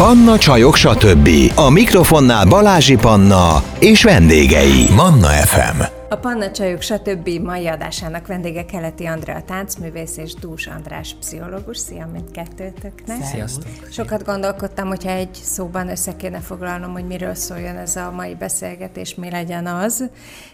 [0.00, 1.28] Panna Csajok, stb.
[1.54, 4.90] A mikrofonnál Balázsi Panna és vendégei.
[4.96, 5.82] Manna FM.
[6.08, 7.28] A Panna Csajok, stb.
[7.28, 11.78] mai adásának vendége Keleti Andrea táncművész és Dús András pszichológus.
[11.78, 13.22] Szia mindkettőtöknek.
[13.22, 13.70] Sziasztok.
[13.90, 19.14] Sokat gondolkodtam, hogyha egy szóban össze kéne foglalnom, hogy miről szóljon ez a mai beszélgetés,
[19.14, 20.10] mi legyen az.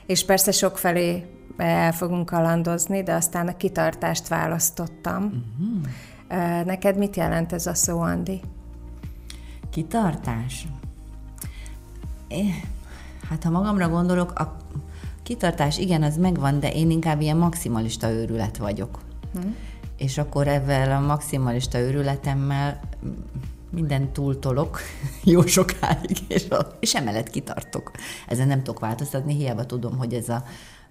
[0.06, 1.24] És persze sokfelé
[1.56, 5.22] el fogunk kalandozni, de aztán a kitartást választottam.
[5.58, 6.64] Uh-huh.
[6.64, 8.40] Neked mit jelent ez a szó, Andi?
[9.76, 10.66] Kitartás?
[12.28, 12.44] É,
[13.28, 14.56] hát ha magamra gondolok, a
[15.22, 18.98] kitartás igen, az megvan, de én inkább ilyen maximalista őrület vagyok.
[19.32, 19.54] Hmm.
[19.96, 22.80] És akkor ezzel a maximalista őrületemmel
[23.70, 24.80] minden túltolok
[25.34, 27.90] jó sokáig, és, a, és emellett kitartok.
[28.26, 30.44] Ezen nem tudok változtatni, hiába tudom, hogy ez a,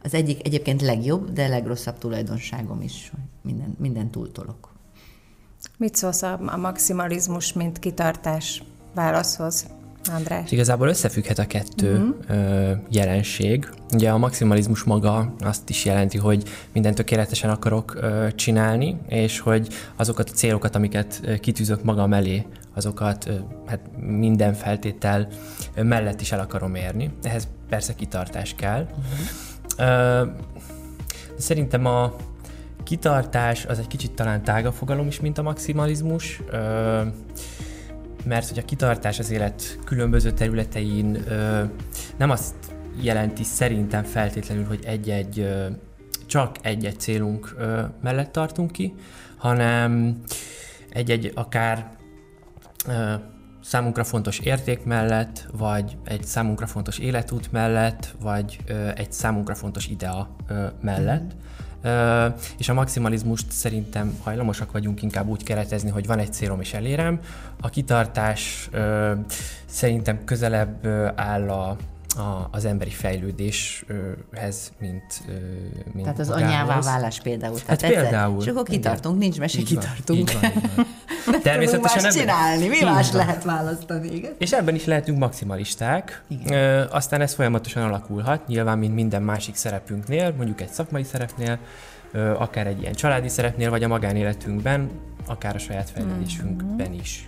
[0.04, 4.74] az egyik egyébként legjobb, de legrosszabb tulajdonságom is, hogy minden, minden túltolok.
[5.78, 8.64] Mit szólsz a, a maximalizmus, mint kitartás
[8.96, 9.66] válaszhoz,
[10.14, 10.52] András?
[10.52, 12.78] Igazából összefügghet a kettő uh-huh.
[12.90, 13.70] jelenség.
[13.94, 18.00] Ugye a maximalizmus maga azt is jelenti, hogy minden tökéletesen akarok
[18.36, 23.30] csinálni, és hogy azokat a célokat, amiket kitűzök magam elé, azokat
[23.66, 25.28] hát minden feltétel
[25.76, 27.14] mellett is el akarom érni.
[27.24, 28.88] Ehhez persze kitartás kell.
[29.78, 30.30] Uh-huh.
[31.38, 32.16] Szerintem a
[32.84, 36.42] kitartás az egy kicsit talán tágabb fogalom is, mint a maximalizmus,
[38.26, 41.24] mert hogy a kitartás az élet különböző területein
[42.18, 42.56] nem azt
[43.02, 45.54] jelenti szerintem feltétlenül, hogy egy-egy,
[46.26, 47.56] csak egy-egy célunk
[48.02, 48.94] mellett tartunk ki,
[49.38, 50.22] hanem
[50.90, 51.90] egy-egy akár
[53.62, 58.58] számunkra fontos érték mellett, vagy egy számunkra fontos életút mellett, vagy
[58.96, 60.36] egy számunkra fontos idea
[60.82, 61.36] mellett.
[62.58, 67.20] És a maximalizmust szerintem hajlamosak vagyunk inkább úgy keretezni, hogy van egy célom és elérem.
[67.62, 68.70] A kitartás
[69.66, 71.70] szerintem közelebb áll a,
[72.18, 75.22] a, az emberi fejlődéshez, mint,
[75.94, 76.52] mint Tehát az magához.
[76.52, 77.58] anyává válás például.
[77.68, 78.42] Hát Tehát például.
[78.42, 80.20] És akkor kitartunk, nincs mese, kitartunk.
[80.20, 80.86] Így van, így van.
[81.44, 84.16] Természetesen más csinálni, mi más lehet választani?
[84.16, 84.34] Igen?
[84.38, 86.24] És ebben is lehetünk maximalisták.
[86.28, 86.54] Igen.
[86.54, 91.58] Ö, aztán ez folyamatosan alakulhat, nyilván, mint minden másik szerepünknél, mondjuk egy szakmai szerepnél,
[92.12, 94.90] ö, akár egy ilyen családi szerepnél, vagy a magánéletünkben,
[95.28, 97.00] akár a saját fejlődésünkben mm-hmm.
[97.00, 97.28] is.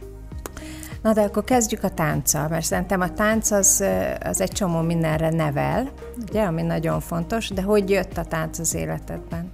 [1.01, 3.83] Na de akkor kezdjük a tánccal, mert szerintem a tánc az,
[4.23, 5.89] az egy csomó mindenre nevel,
[6.29, 9.51] ugye, ami nagyon fontos, de hogy jött a tánc az életedben?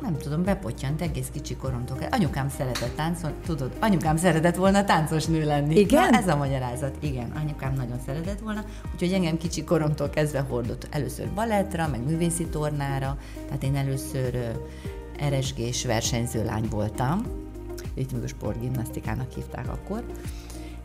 [0.00, 1.98] Nem tudom, bepottyant egész kicsi koromtól.
[2.10, 5.78] Anyukám szeretett táncolni, tudod, anyukám szeretett volna táncos nő lenni.
[5.78, 6.10] Igen?
[6.10, 7.30] Na, ez a magyarázat, igen.
[7.30, 13.18] Anyukám nagyon szeretett volna, úgyhogy engem kicsi koromtól kezdve hordott először balettra, meg művészi tornára,
[13.46, 14.52] tehát én először
[15.28, 17.22] RSG-s versenyző lány voltam,
[17.94, 20.04] ritmikus sportgimnasztikának hívták akkor,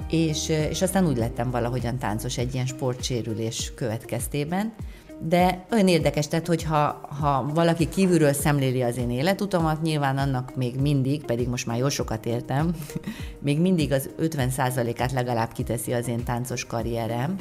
[0.09, 4.73] és, és aztán úgy lettem valahogyan táncos egy ilyen sportsérülés következtében,
[5.19, 10.79] de olyan érdekes, tehát hogyha ha valaki kívülről szemléli az én életutamat, nyilván annak még
[10.79, 12.75] mindig, pedig most már jó sokat értem,
[13.39, 17.35] még mindig az 50%-át legalább kiteszi az én táncos karrierem,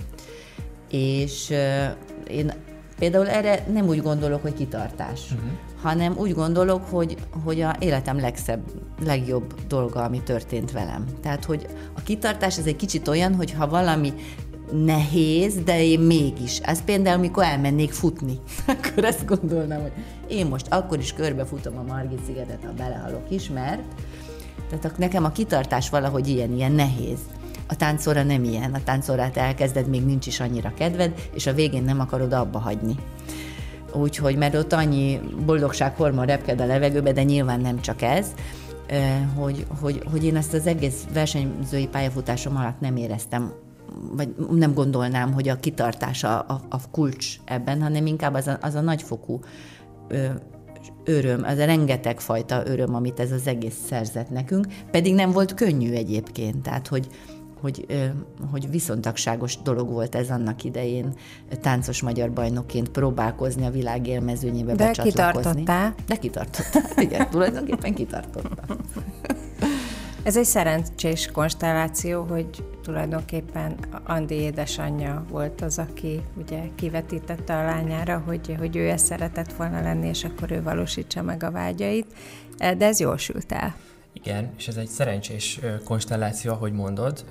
[0.90, 1.86] és uh,
[2.28, 2.52] én
[2.98, 5.50] például erre nem úgy gondolok, hogy kitartás, uh-huh.
[5.82, 8.62] hanem úgy gondolok, hogy, hogy a életem legszebb,
[9.04, 11.04] legjobb dolga, ami történt velem.
[11.22, 14.12] Tehát, hogy a kitartás ez egy kicsit olyan, hogy ha valami
[14.72, 16.58] nehéz, de én mégis.
[16.58, 19.92] Ez például, amikor elmennék futni, akkor ezt gondolnám, hogy
[20.28, 23.82] én most akkor is körbefutom a Margit szigetet, ha belehalok is, mert
[24.70, 27.18] tehát nekem a kitartás valahogy ilyen, ilyen nehéz.
[27.68, 31.82] A táncóra nem ilyen, a táncórát elkezded, még nincs is annyira kedved, és a végén
[31.82, 32.94] nem akarod abba hagyni.
[33.92, 38.26] Úgyhogy, mert ott annyi boldogság hormon repked a levegőbe, de nyilván nem csak ez,
[39.34, 43.52] hogy, hogy, hogy én ezt az egész versenyzői pályafutásom alatt nem éreztem
[44.12, 48.58] vagy nem gondolnám, hogy a kitartás a, a, a kulcs ebben, hanem inkább az a,
[48.60, 49.40] az a nagyfokú
[50.08, 50.26] ö,
[51.04, 55.54] öröm, az a rengeteg fajta öröm, amit ez az egész szerzett nekünk, pedig nem volt
[55.54, 57.08] könnyű egyébként, tehát hogy,
[57.60, 57.86] hogy,
[58.50, 61.14] hogy viszontagságos dolog volt ez annak idején
[61.60, 65.94] táncos magyar bajnokként próbálkozni a világ élmezőnyébe De kitartottál.
[66.06, 68.76] De kitartottál, igen, tulajdonképpen kitartottál.
[70.24, 72.46] Ez egy szerencsés konstelláció, hogy
[72.82, 79.52] tulajdonképpen Andi édesanyja volt az, aki ugye kivetítette a lányára, hogy, hogy ő ezt szeretett
[79.52, 82.06] volna lenni, és akkor ő valósítsa meg a vágyait,
[82.58, 83.74] de ez jól sült el.
[84.12, 87.24] Igen, és ez egy szerencsés konstelláció, ahogy mondod.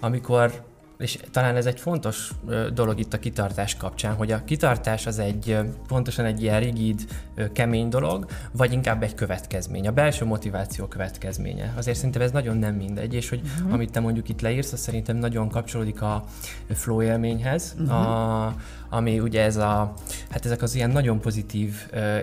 [0.00, 0.64] Amikor
[0.98, 2.30] és talán ez egy fontos
[2.74, 5.58] dolog itt a kitartás kapcsán, hogy a kitartás az egy
[5.88, 7.06] pontosan egy ilyen rigid,
[7.52, 11.72] kemény dolog, vagy inkább egy következmény, a belső motiváció következménye.
[11.76, 13.72] Azért szerintem ez nagyon nem mindegy, és hogy uh-huh.
[13.72, 16.24] amit te mondjuk itt leírsz, az szerintem nagyon kapcsolódik a
[16.68, 17.94] flow élményhez, uh-huh.
[17.94, 18.54] a,
[18.90, 19.92] ami ugye ez a,
[20.30, 21.74] hát ezek az ilyen nagyon pozitív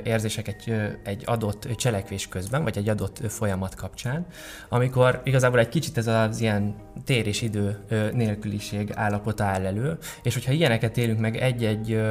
[0.04, 0.74] érzések egy,
[1.04, 4.25] egy adott cselekvés közben, vagy egy adott folyamat kapcsán,
[4.69, 6.75] amikor igazából egy kicsit ez az ilyen
[7.06, 7.80] tér és idő
[8.13, 12.01] nélküliség állapota áll elő, és hogyha ilyeneket élünk meg egy-egy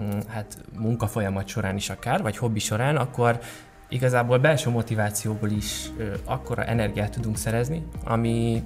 [0.00, 3.40] mm, hát munkafolyamat során is akár, vagy hobbi során, akkor
[3.88, 8.62] igazából belső motivációból is ö, akkora energiát tudunk szerezni, ami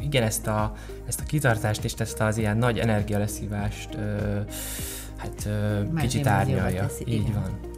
[0.00, 0.72] igen, ezt a,
[1.08, 4.38] ezt a kitartást és ezt az ilyen nagy energialeszívást ö,
[5.16, 6.86] hát ö, kicsit árnyalja.
[6.86, 7.32] Teszi, Így igen.
[7.32, 7.72] van.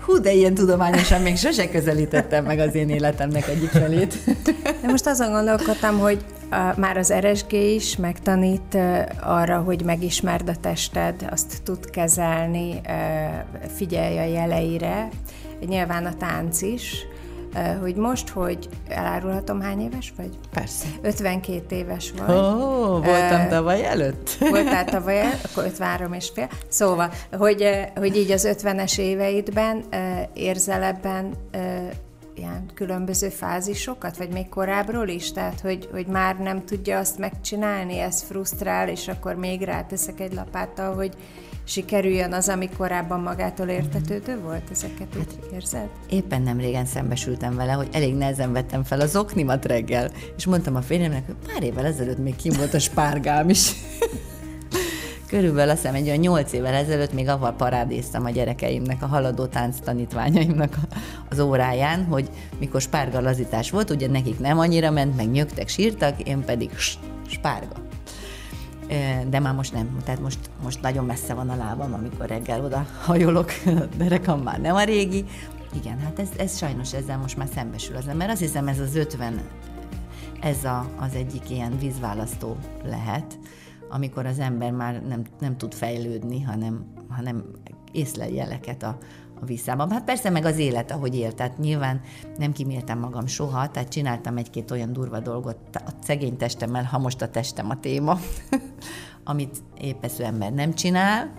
[0.00, 4.18] Hú, de ilyen tudományosan még sose közelítettem meg az én életemnek egyik felét.
[4.82, 8.78] De most azon gondolkodtam, hogy a, már az RSG is megtanít
[9.20, 12.80] arra, hogy megismerd a tested, azt tud kezelni,
[13.74, 15.08] figyelj a jeleire,
[15.66, 17.06] nyilván a tánc is,
[17.80, 20.38] hogy most, hogy elárulhatom, hány éves vagy?
[20.50, 20.86] Persze.
[21.02, 22.36] 52 éves vagy.
[22.36, 24.36] Ó, oh, voltam uh, tavaly előtt.
[24.40, 26.48] Voltál tavaly előtt, akkor 53 és fél.
[26.68, 29.84] Szóval, hogy, hogy így az 50-es éveidben
[30.32, 31.34] érzel ebben
[32.34, 35.32] ilyen különböző fázisokat, vagy még korábbról is?
[35.32, 40.34] Tehát, hogy, hogy már nem tudja azt megcsinálni, ez frusztrál, és akkor még ráteszek egy
[40.34, 41.14] lapáttal, hogy
[41.68, 44.62] sikerüljön az, ami korábban magától értetődő volt?
[44.70, 45.88] Ezeket hát, így érzed?
[46.10, 50.76] Éppen nem régen szembesültem vele, hogy elég nehezen vettem fel az oknimat reggel, és mondtam
[50.76, 53.72] a férjemnek, hogy pár évvel ezelőtt még kim volt a spárgám is.
[55.28, 59.46] Körülbelül azt hiszem egy olyan nyolc évvel ezelőtt még avval parádéztam a gyerekeimnek, a haladó
[59.46, 60.76] tánc tanítványaimnak
[61.30, 66.44] az óráján, hogy mikor spárgalazítás volt, ugye nekik nem annyira ment, meg nyögtek, sírtak, én
[66.44, 66.70] pedig
[67.26, 67.87] spárga
[69.28, 72.86] de már most nem, tehát most, most nagyon messze van a lábam, amikor reggel oda
[73.02, 73.50] hajolok,
[73.98, 75.24] derekam már nem a régi.
[75.74, 78.30] Igen, hát ez, ez sajnos ezzel most már szembesül az ember.
[78.30, 79.40] Azt hiszem ez az 50,
[80.40, 83.38] ez a, az egyik ilyen vízválasztó lehet,
[83.88, 87.44] amikor az ember már nem, nem tud fejlődni, hanem, hanem
[87.92, 88.98] észlel jeleket a,
[89.40, 89.90] a visszában.
[89.90, 92.00] Hát persze meg az élet, ahogy élt, tehát nyilván
[92.38, 97.22] nem kiméltem magam soha, tehát csináltam egy-két olyan durva dolgot a szegény testemmel, ha most
[97.22, 98.18] a testem a téma,
[99.24, 101.30] amit épesző ember nem csinál,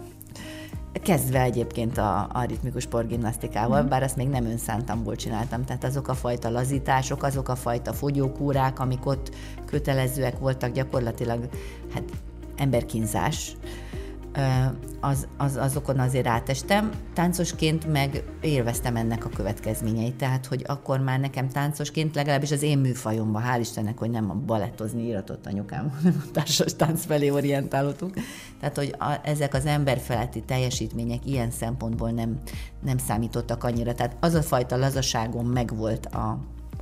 [1.03, 3.87] Kezdve egyébként a, a ritmikus sportgimnasztikával, mm.
[3.87, 8.79] bár ezt még nem önszántamból csináltam, tehát azok a fajta lazítások, azok a fajta fogyókúrák,
[8.79, 9.35] amik ott
[9.65, 11.49] kötelezőek voltak, gyakorlatilag
[11.93, 12.03] hát
[12.55, 13.55] emberkínzás,
[14.99, 16.91] az, az, azokon azért átestem.
[17.13, 22.77] Táncosként meg élveztem ennek a következményeit, tehát hogy akkor már nekem táncosként, legalábbis az én
[22.77, 28.13] műfajomban, hál' Istennek, hogy nem a balettozni íratott anyukám, hanem a társas tánc felé orientálódtunk.
[28.59, 32.37] Tehát, hogy a, ezek az emberfeletti teljesítmények ilyen szempontból nem,
[32.81, 33.93] nem számítottak annyira.
[33.93, 36.39] Tehát az a fajta lazaságom megvolt a,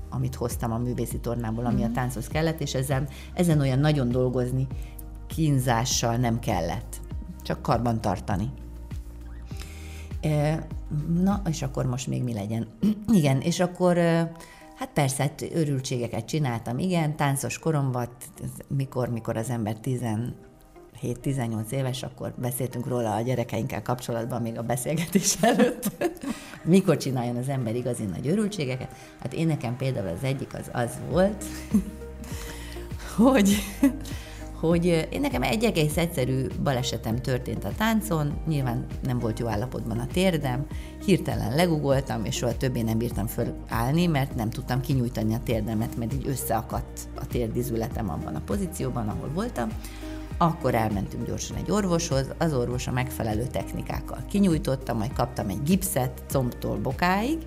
[0.09, 1.83] amit hoztam a művészi tornából, ami mm.
[1.83, 1.93] a mhm.
[1.93, 4.67] tánchoz kellett, és ezen, ezen olyan nagyon dolgozni
[5.27, 7.05] kínzással nem kellett
[7.47, 8.51] csak karban tartani.
[11.23, 12.67] Na, és akkor most még mi legyen?
[13.19, 13.97] igen, és akkor
[14.75, 18.07] hát persze, hát örültségeket csináltam, igen, táncos koromban,
[18.67, 20.33] mikor, mikor az ember 17-18
[21.69, 25.91] éves, akkor beszéltünk róla a gyerekeinkkel kapcsolatban még a beszélgetés előtt.
[26.63, 28.95] mikor csináljon az ember igazi nagy örültségeket?
[29.19, 31.43] Hát én nekem például az egyik az az volt,
[33.17, 33.57] hogy
[34.59, 39.99] hogy én nekem egy egész egyszerű balesetem történt a táncon, nyilván nem volt jó állapotban
[39.99, 40.65] a térdem,
[41.05, 46.13] hirtelen legugoltam, és soha többé nem bírtam fölállni, mert nem tudtam kinyújtani a térdemet, mert
[46.13, 49.69] így összeakadt a térdizületem abban a pozícióban, ahol voltam.
[50.37, 56.23] Akkor elmentünk gyorsan egy orvoshoz, az orvos a megfelelő technikákkal kinyújtotta, majd kaptam egy gipszet
[56.29, 57.37] combtól bokáig,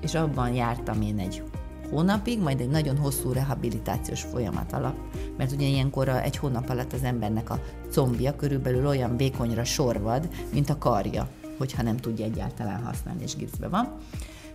[0.00, 1.42] és abban jártam én egy
[1.90, 4.96] hónapig, majd egy nagyon hosszú rehabilitációs folyamat alap,
[5.36, 10.70] mert ugye ilyenkor egy hónap alatt az embernek a combja körülbelül olyan vékonyra sorvad, mint
[10.70, 11.28] a karja,
[11.58, 13.96] hogyha nem tudja egyáltalán használni, és gipszbe van.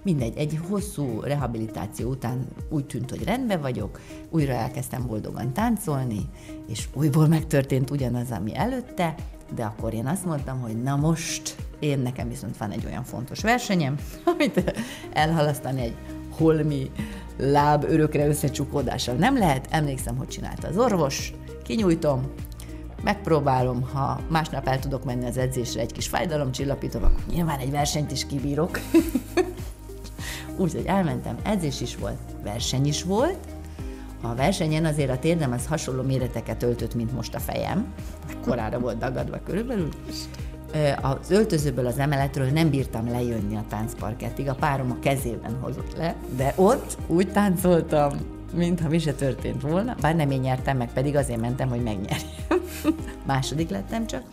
[0.03, 3.99] Mindegy, egy hosszú rehabilitáció után úgy tűnt, hogy rendben vagyok,
[4.29, 6.29] újra elkezdtem boldogan táncolni,
[6.67, 9.15] és újból megtörtént ugyanaz, ami előtte,
[9.55, 13.41] de akkor én azt mondtam, hogy na most én nekem viszont van egy olyan fontos
[13.41, 13.97] versenyem,
[14.35, 14.73] amit
[15.13, 15.95] elhalasztani egy
[16.29, 16.91] holmi
[17.37, 19.67] láb örökre összecsukódással nem lehet.
[19.69, 22.31] Emlékszem, hogy csinálta az orvos, kinyújtom,
[23.03, 28.11] megpróbálom, ha másnap el tudok menni az edzésre egy kis fájdalomcsillapítom, akkor nyilván egy versenyt
[28.11, 28.79] is kibírok.
[30.57, 33.37] Úgyhogy elmentem, edzés is volt, verseny is volt,
[34.21, 37.93] A versenyen azért a térdem az hasonló méreteket öltött, mint most a fejem.
[38.45, 39.89] Korára volt dagadva körülbelül.
[41.01, 46.15] Az öltözőből, az emeletről nem bírtam lejönni a táncparkettig, a párom a kezében hozott le,
[46.35, 48.11] de ott úgy táncoltam,
[48.53, 52.29] mintha mi se történt volna, bár nem én nyertem meg, pedig azért mentem, hogy megnyerjem.
[53.25, 54.23] Második lettem csak.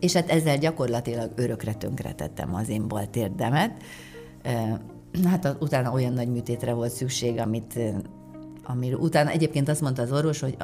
[0.00, 3.82] És hát ezzel gyakorlatilag örökre tönkretettem az én bal térdemet.
[5.24, 7.78] Hát utána olyan nagy műtétre volt szükség, amit
[8.70, 10.56] amiről utána egyébként azt mondta az orvos, hogy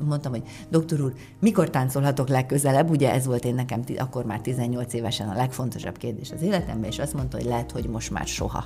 [0.00, 2.90] mondtam, hogy doktor úr, mikor táncolhatok legközelebb?
[2.90, 6.98] Ugye ez volt én nekem akkor már 18 évesen a legfontosabb kérdés az életemben, és
[6.98, 8.64] azt mondta, hogy lehet, hogy most már soha.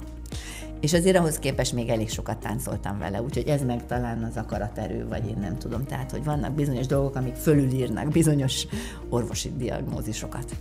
[0.81, 5.09] És azért ahhoz képest még elég sokat táncoltam vele, úgyhogy ez meg talán az akaraterő,
[5.09, 5.85] vagy én nem tudom.
[5.85, 8.67] Tehát, hogy vannak bizonyos dolgok, amik fölülírnak bizonyos
[9.09, 10.53] orvosi diagnózisokat.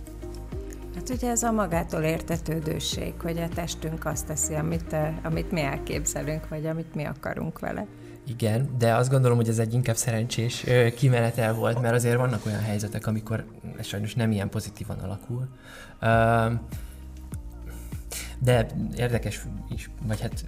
[0.94, 6.48] Hát ugye ez a magától értetődőség, hogy a testünk azt teszi, amit, amit mi elképzelünk,
[6.48, 7.86] vagy amit mi akarunk vele.
[8.28, 10.64] Igen, de azt gondolom, hogy ez egy inkább szerencsés
[10.96, 13.44] kimenetel volt, mert azért vannak olyan helyzetek, amikor
[13.82, 15.48] sajnos nem ilyen pozitívan alakul.
[18.38, 18.66] De
[18.96, 20.44] érdekes is, vagy hát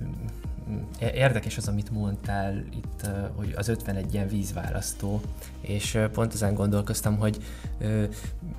[0.98, 5.20] érdekes az, amit mondtál itt, hogy az 51 ilyen vízválasztó,
[5.60, 7.38] és pont ezen gondolkoztam, hogy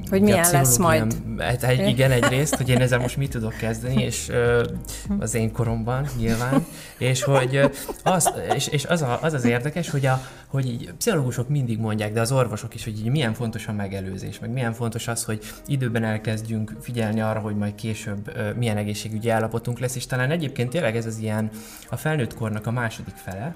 [0.09, 1.15] hogy milyen lesz majd.
[1.37, 4.31] Hát, egy, igen, egyrészt, hogy én ezzel most mit tudok kezdeni, és
[5.19, 6.65] az én koromban nyilván,
[6.97, 7.59] és hogy
[8.03, 12.13] az, és, és az, a, az az érdekes, hogy, a, hogy így pszichológusok mindig mondják,
[12.13, 15.43] de az orvosok is, hogy így milyen fontos a megelőzés, meg milyen fontos az, hogy
[15.65, 20.95] időben elkezdjünk figyelni arra, hogy majd később milyen egészségügyi állapotunk lesz, és talán egyébként tényleg
[20.95, 21.49] ez az ilyen
[21.89, 23.55] a felnőtt kornak a második fele,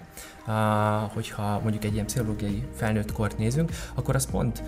[1.14, 4.64] hogyha mondjuk egy ilyen pszichológiai felnőtt kort nézünk, akkor az pont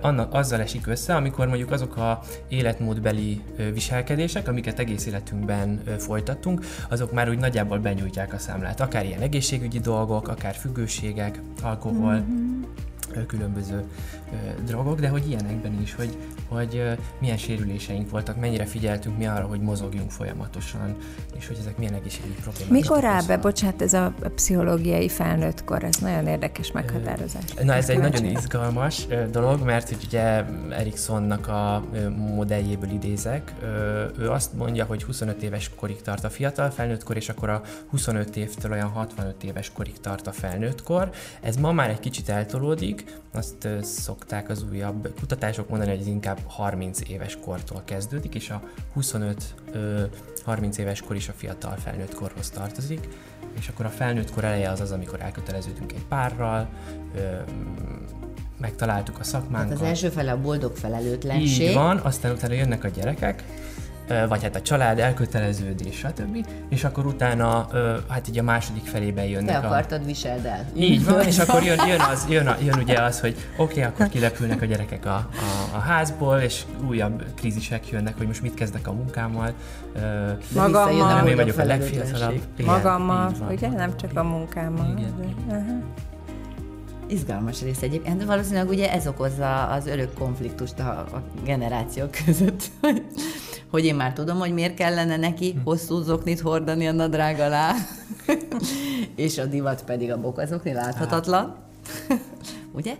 [0.00, 3.42] annak, azzal esik össze, amikor mondjuk azok a életmódbeli
[3.72, 8.80] viselkedések, amiket egész életünkben folytattunk, azok már úgy nagyjából benyújtják a számlát.
[8.80, 12.64] Akár ilyen egészségügyi dolgok, akár függőségek, alkohol, mm-hmm
[13.26, 13.84] különböző
[14.64, 16.16] drogok, de hogy ilyenekben is, hogy,
[16.48, 16.82] hogy
[17.20, 20.96] milyen sérüléseink voltak, mennyire figyeltünk mi arra, hogy mozogjunk folyamatosan,
[21.38, 22.70] és hogy ezek milyen egészségügyi problémák.
[22.70, 27.44] Mikor áll be, bocsánat, ez a pszichológiai felnőttkor, ez nagyon érdekes meghatározás.
[27.62, 31.84] Na ez egy nagyon izgalmas dolog, mert hogy ugye Eriksonnak a
[32.16, 33.52] modelljéből idézek,
[34.18, 38.36] ő azt mondja, hogy 25 éves korig tart a fiatal felnőttkor, és akkor a 25
[38.36, 41.10] évtől olyan 65 éves korig tart a felnőttkor.
[41.40, 46.38] Ez ma már egy kicsit eltolódik, azt szokták az újabb kutatások mondani, hogy ez inkább
[46.46, 48.62] 30 éves kortól kezdődik, és a
[50.46, 53.08] 25-30 éves kor is a fiatal felnőtt korhoz tartozik,
[53.58, 56.68] és akkor a felnőtt kor eleje az az, amikor elköteleződünk egy párral,
[58.60, 59.68] megtaláltuk a szakmánkat.
[59.68, 61.68] Tehát az első fele a boldog felelőtlenség.
[61.68, 63.44] Így van, aztán utána jönnek a gyerekek,
[64.28, 66.46] vagy hát a család, elköteleződés, stb.
[66.68, 67.68] És akkor utána,
[68.08, 70.04] hát így a második felében jönnek Te akartad, a...
[70.04, 70.64] viseld el.
[70.74, 73.82] Így van, és akkor jön, jön, az, jön, a, jön ugye az, hogy oké, okay,
[73.82, 75.28] akkor kilepülnek a gyerekek a, a,
[75.74, 79.52] a házból, és újabb krízisek jönnek, hogy most mit kezdek a munkámmal.
[80.54, 81.14] Magammal.
[81.14, 82.40] Nem én vagyok a legfiatalabb.
[82.64, 83.68] Magammal, ugye?
[83.68, 84.94] Nem csak a munkámmal.
[84.98, 85.60] Igen, de, igen.
[85.60, 85.82] Uh-huh
[87.08, 88.16] izgalmas rész egyébként.
[88.16, 92.70] De valószínűleg ugye ez okozza az örök konfliktust a, a generációk között,
[93.74, 95.58] hogy én már tudom, hogy miért kellene neki hm.
[95.64, 97.72] hosszú zoknit hordani a nadrág alá,
[99.14, 101.56] és a divat pedig a bokazokni láthatatlan.
[102.78, 102.96] ugye?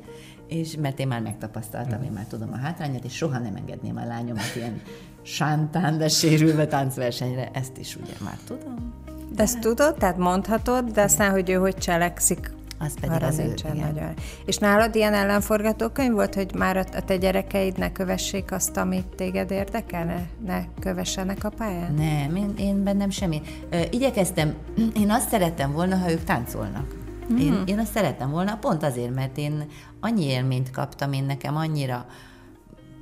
[0.49, 4.04] És mert én már megtapasztaltam, én már tudom a hátrányát, és soha nem engedném a
[4.07, 4.81] lányomat ilyen
[5.23, 7.50] sántán, de sérülve táncversenyre.
[7.52, 8.93] Ezt is ugye már tudom.
[9.35, 13.37] De ezt tudod, tehát mondhatod, de aztán, hogy ő hogy cselekszik, az pedig Arra az
[13.37, 14.14] nincsen ő, nagyon.
[14.45, 19.50] És nálad ilyen ellenforgatókönyv volt, hogy már a te gyerekeid ne kövessék azt, amit téged
[19.50, 21.95] érdekel, ne, ne kövessenek a pályán?
[21.95, 23.43] Nem, én, én bennem semmi.
[23.90, 24.54] Igyekeztem,
[25.02, 26.95] én azt szerettem volna, ha ők táncolnak.
[27.33, 27.37] Mm.
[27.37, 29.69] Én, én azt szerettem volna, pont azért, mert én
[30.00, 32.07] annyi élményt kaptam, én nekem annyira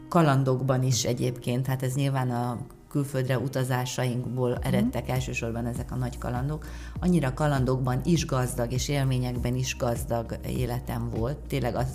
[0.09, 2.59] kalandokban is egyébként, hát ez nyilván a
[2.92, 4.66] külföldre utazásainkból mhm.
[4.66, 5.14] eredtek mm.
[5.14, 6.66] elsősorban ezek a nagy kalandok.
[7.00, 11.37] Annyira kalandokban is gazdag, és élményekben is gazdag életem volt.
[11.37, 11.88] Tényleg az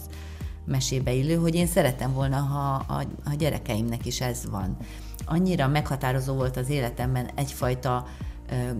[0.65, 4.77] mesébe illő, hogy én szeretem volna, ha a, a gyerekeimnek is ez van.
[5.25, 8.07] Annyira meghatározó volt az életemben egyfajta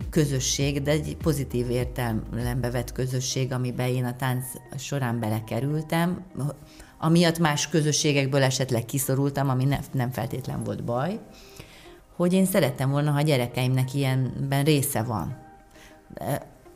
[0.09, 4.45] közösség, de egy pozitív értelembe vett közösség, amiben én a tánc
[4.77, 6.25] során belekerültem,
[6.97, 11.19] amiatt más közösségekből esetleg kiszorultam, ami ne, nem feltétlen volt baj,
[12.17, 15.37] hogy én szerettem volna, ha a gyerekeimnek ilyenben része van.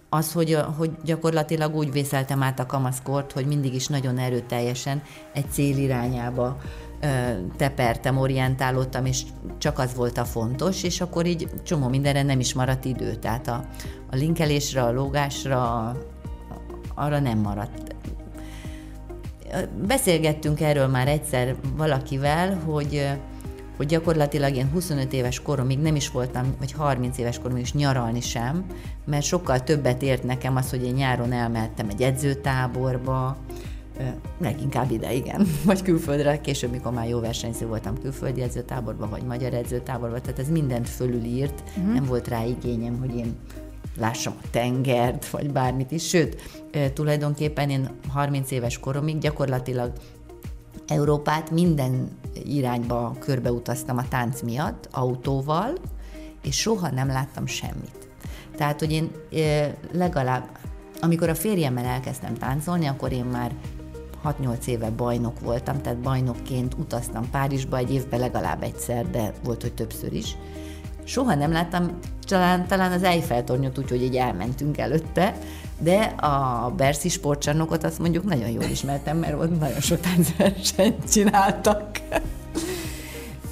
[0.10, 5.02] Az, hogy, hogy gyakorlatilag úgy vészeltem át a kamaszkort, hogy mindig is nagyon erőteljesen
[5.34, 6.58] egy cél irányába
[7.58, 9.24] tepertem, orientálódtam, és
[9.58, 13.16] csak az volt a fontos, és akkor így csomó mindenre nem is maradt idő.
[13.16, 13.66] Tehát a,
[14.12, 15.92] a linkelésre, a lógásra,
[16.96, 17.96] arra nem maradt.
[19.88, 23.10] Beszélgettünk erről már egyszer valakivel, hogy
[23.82, 28.22] hogy gyakorlatilag én 25 éves koromig nem is voltam, vagy 30 éves koromig is nyaralni
[28.22, 28.66] sem,
[29.06, 33.38] mert sokkal többet ért nekem az, hogy én nyáron elmehettem egy edzőtáborba,
[34.42, 39.54] leginkább ide, igen, vagy külföldre, később, mikor már jó versenyző voltam külföldi edzőtáborban, vagy magyar
[39.54, 41.94] edzőtáborban, tehát ez mindent fölülírt, uh-huh.
[41.94, 43.36] nem volt rá igényem, hogy én
[43.98, 46.42] lássam a tengert, vagy bármit is, sőt,
[46.94, 49.92] tulajdonképpen én 30 éves koromig gyakorlatilag
[50.88, 55.74] Európát minden irányba körbeutaztam a tánc miatt, autóval,
[56.44, 58.10] és soha nem láttam semmit.
[58.56, 59.12] Tehát, hogy én
[59.92, 60.58] legalább,
[61.02, 63.56] amikor a férjemmel elkezdtem táncolni, akkor én már
[64.24, 69.74] 6-8 éve bajnok voltam, tehát bajnokként utaztam Párizsba egy évben legalább egyszer, de volt, hogy
[69.74, 70.38] többször is.
[71.04, 71.98] Soha nem láttam
[72.32, 75.38] talán, talán az Eiffel-tornyot úgy, hogy így elmentünk előtte,
[75.80, 81.90] de a Berszi sportcsarnokot azt mondjuk nagyon jól ismertem, mert ott nagyon sok táncversenyt csináltak.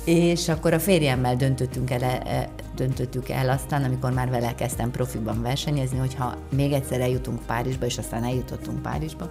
[0.03, 5.41] és akkor a férjemmel döntöttünk el, e, döntöttük el aztán, amikor már vele kezdtem profiban
[5.41, 9.29] versenyezni, hogyha még egyszer eljutunk Párizsba, és aztán eljutottunk Párizsba,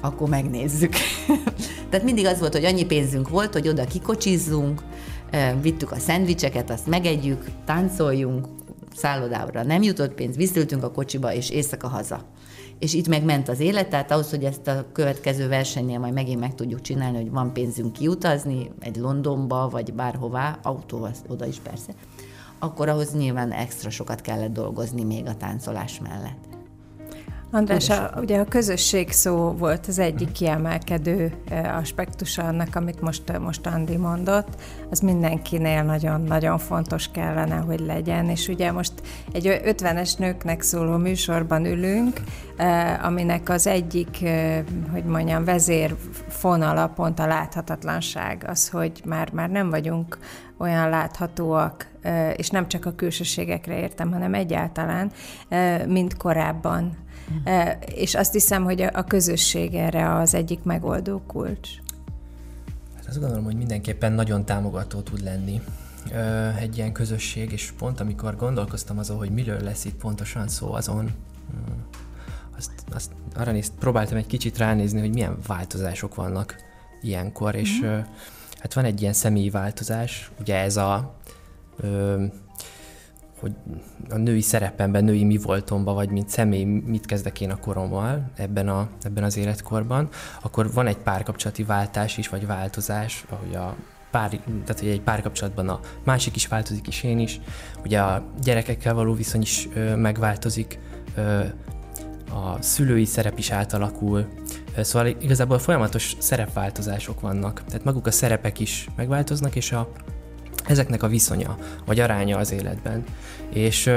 [0.00, 0.94] akkor megnézzük.
[1.90, 4.82] Tehát mindig az volt, hogy annyi pénzünk volt, hogy oda kikocsizzunk,
[5.30, 8.46] e, vittük a szendvicseket, azt megegyük, táncoljunk,
[8.94, 12.24] szállodára nem jutott pénz, visszültünk a kocsiba, és éjszaka haza.
[12.78, 16.54] És itt megment az élet, tehát ahhoz, hogy ezt a következő versenynél majd megint meg
[16.54, 21.92] tudjuk csinálni, hogy van pénzünk kiutazni, egy Londonba, vagy bárhová, autóval oda is persze,
[22.58, 26.53] akkor ahhoz nyilván extra sokat kellett dolgozni még a táncolás mellett.
[27.54, 31.32] András, a, ugye a közösség szó volt az egyik kiemelkedő
[31.80, 34.48] aspektusa annak, amit most, most Andi mondott.
[34.90, 38.28] Az mindenkinél nagyon-nagyon fontos kellene, hogy legyen.
[38.28, 38.92] És ugye most
[39.32, 42.20] egy 50-es nőknek szóló műsorban ülünk,
[43.02, 44.24] aminek az egyik,
[44.92, 45.96] hogy mondjam, vezér
[46.28, 48.44] fonala pont a láthatatlanság.
[48.48, 50.18] Az, hogy már, már nem vagyunk
[50.58, 51.86] olyan láthatóak,
[52.36, 55.12] és nem csak a külsőségekre értem, hanem egyáltalán,
[55.86, 57.02] mint korábban.
[57.94, 61.68] És azt hiszem, hogy a közösség erre az egyik megoldó kulcs.
[62.96, 65.60] Hát azt gondolom, hogy mindenképpen nagyon támogató tud lenni
[66.58, 71.04] egy ilyen közösség, és pont amikor gondolkoztam azon, hogy miről lesz itt pontosan szó azon,
[71.04, 71.80] mm,
[72.56, 76.56] azt, azt arra nézt, próbáltam egy kicsit ránézni, hogy milyen változások vannak
[77.00, 77.58] ilyenkor, mm.
[77.58, 77.98] és uh,
[78.58, 81.14] hát van egy ilyen személyi változás, ugye ez a
[83.44, 83.54] hogy
[84.08, 88.68] a női szerepemben, női mi voltomba, vagy mint személy mit kezdek én a korommal ebben,
[88.68, 90.08] a, ebben az életkorban,
[90.42, 93.76] akkor van egy párkapcsolati váltás is, vagy változás, ahogy a
[94.10, 97.40] pár, tehát hogy egy párkapcsolatban a másik is változik, és én is.
[97.84, 100.78] Ugye a gyerekekkel való viszony is ö, megváltozik,
[101.16, 101.40] ö,
[102.30, 104.26] a szülői szerep is átalakul,
[104.80, 107.64] Szóval igazából folyamatos szerepváltozások vannak.
[107.64, 109.88] Tehát maguk a szerepek is megváltoznak, és a
[110.66, 113.04] ezeknek a viszonya, vagy aránya az életben.
[113.52, 113.90] És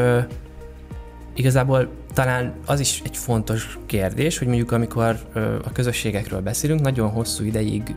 [1.37, 5.19] igazából talán az is egy fontos kérdés, hogy mondjuk amikor
[5.63, 7.95] a közösségekről beszélünk, nagyon hosszú ideig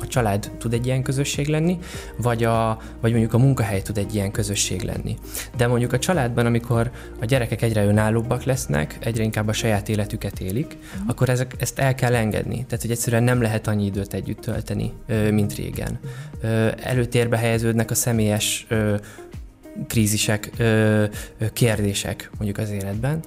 [0.00, 1.78] a család tud egy ilyen közösség lenni,
[2.16, 5.16] vagy, a, vagy mondjuk a munkahely tud egy ilyen közösség lenni.
[5.56, 6.90] De mondjuk a családban, amikor
[7.20, 11.08] a gyerekek egyre önállóbbak lesznek, egyre inkább a saját életüket élik, mm.
[11.08, 12.64] akkor ezek, ezt el kell engedni.
[12.64, 14.92] Tehát, hogy egyszerűen nem lehet annyi időt együtt tölteni,
[15.30, 15.98] mint régen.
[16.82, 18.66] Előtérbe helyeződnek a személyes
[19.86, 20.50] krízisek,
[21.52, 23.20] kérdések mondjuk az életben.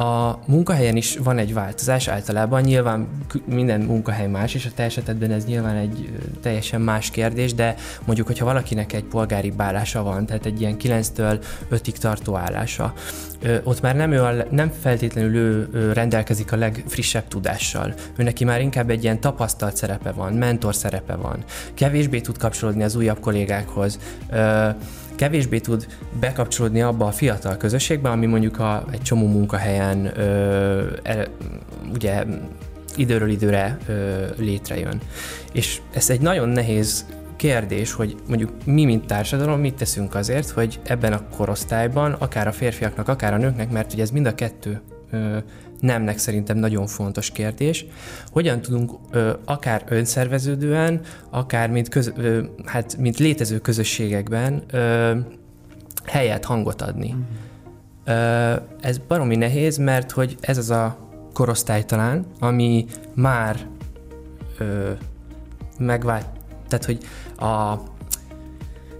[0.00, 3.08] A munkahelyen is van egy változás általában, nyilván
[3.44, 7.74] minden munkahely más, és a te esetedben ez nyilván egy teljesen más kérdés, de
[8.04, 12.92] mondjuk, hogyha valakinek egy polgári bállása van, tehát egy ilyen 9-től 5-ig tartó állása,
[13.62, 17.94] ott már nem, ő a, nem feltétlenül ő rendelkezik a legfrissebb tudással.
[18.16, 22.82] Ő neki már inkább egy ilyen tapasztalt szerepe van, mentor szerepe van, kevésbé tud kapcsolódni
[22.82, 23.98] az újabb kollégákhoz,
[25.18, 25.86] kevésbé tud
[26.20, 31.26] bekapcsolódni abba a fiatal közösségbe, ami mondjuk a, egy csomó munkahelyen ö, el,
[31.94, 32.24] ugye
[32.96, 35.00] időről időre ö, létrejön.
[35.52, 40.80] És ez egy nagyon nehéz kérdés, hogy mondjuk mi, mint társadalom, mit teszünk azért, hogy
[40.82, 44.80] ebben a korosztályban, akár a férfiaknak, akár a nőknek, mert ugye ez mind a kettő
[45.10, 45.36] ö,
[45.80, 47.86] nemnek szerintem nagyon fontos kérdés.
[48.30, 55.16] Hogyan tudunk ö, akár önszerveződően, akár mint, köz, ö, hát, mint létező közösségekben ö,
[56.04, 57.14] helyet, hangot adni.
[57.14, 57.20] Mm.
[58.04, 60.98] Ö, ez baromi nehéz, mert hogy ez az a
[61.32, 63.56] korosztály talán, ami már
[64.58, 64.90] ö,
[65.78, 66.26] megvált,
[66.68, 66.98] tehát hogy
[67.48, 67.78] a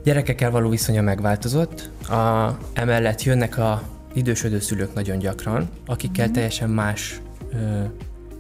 [0.05, 6.33] gyerekekkel való viszonya megváltozott, a, emellett jönnek a idősödő szülők nagyon gyakran, akikkel mm.
[6.33, 7.21] teljesen más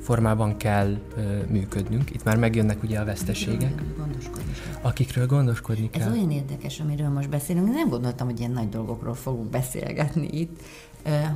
[0.00, 2.11] formában kell ö, működnünk.
[2.11, 6.09] Itt már megjönnek ugye a veszteségek, Gondoskodni akikről gondoskodni kell.
[6.09, 7.68] Ez olyan érdekes, amiről most beszélünk.
[7.68, 10.61] Nem gondoltam, hogy ilyen nagy dolgokról fogunk beszélgetni itt,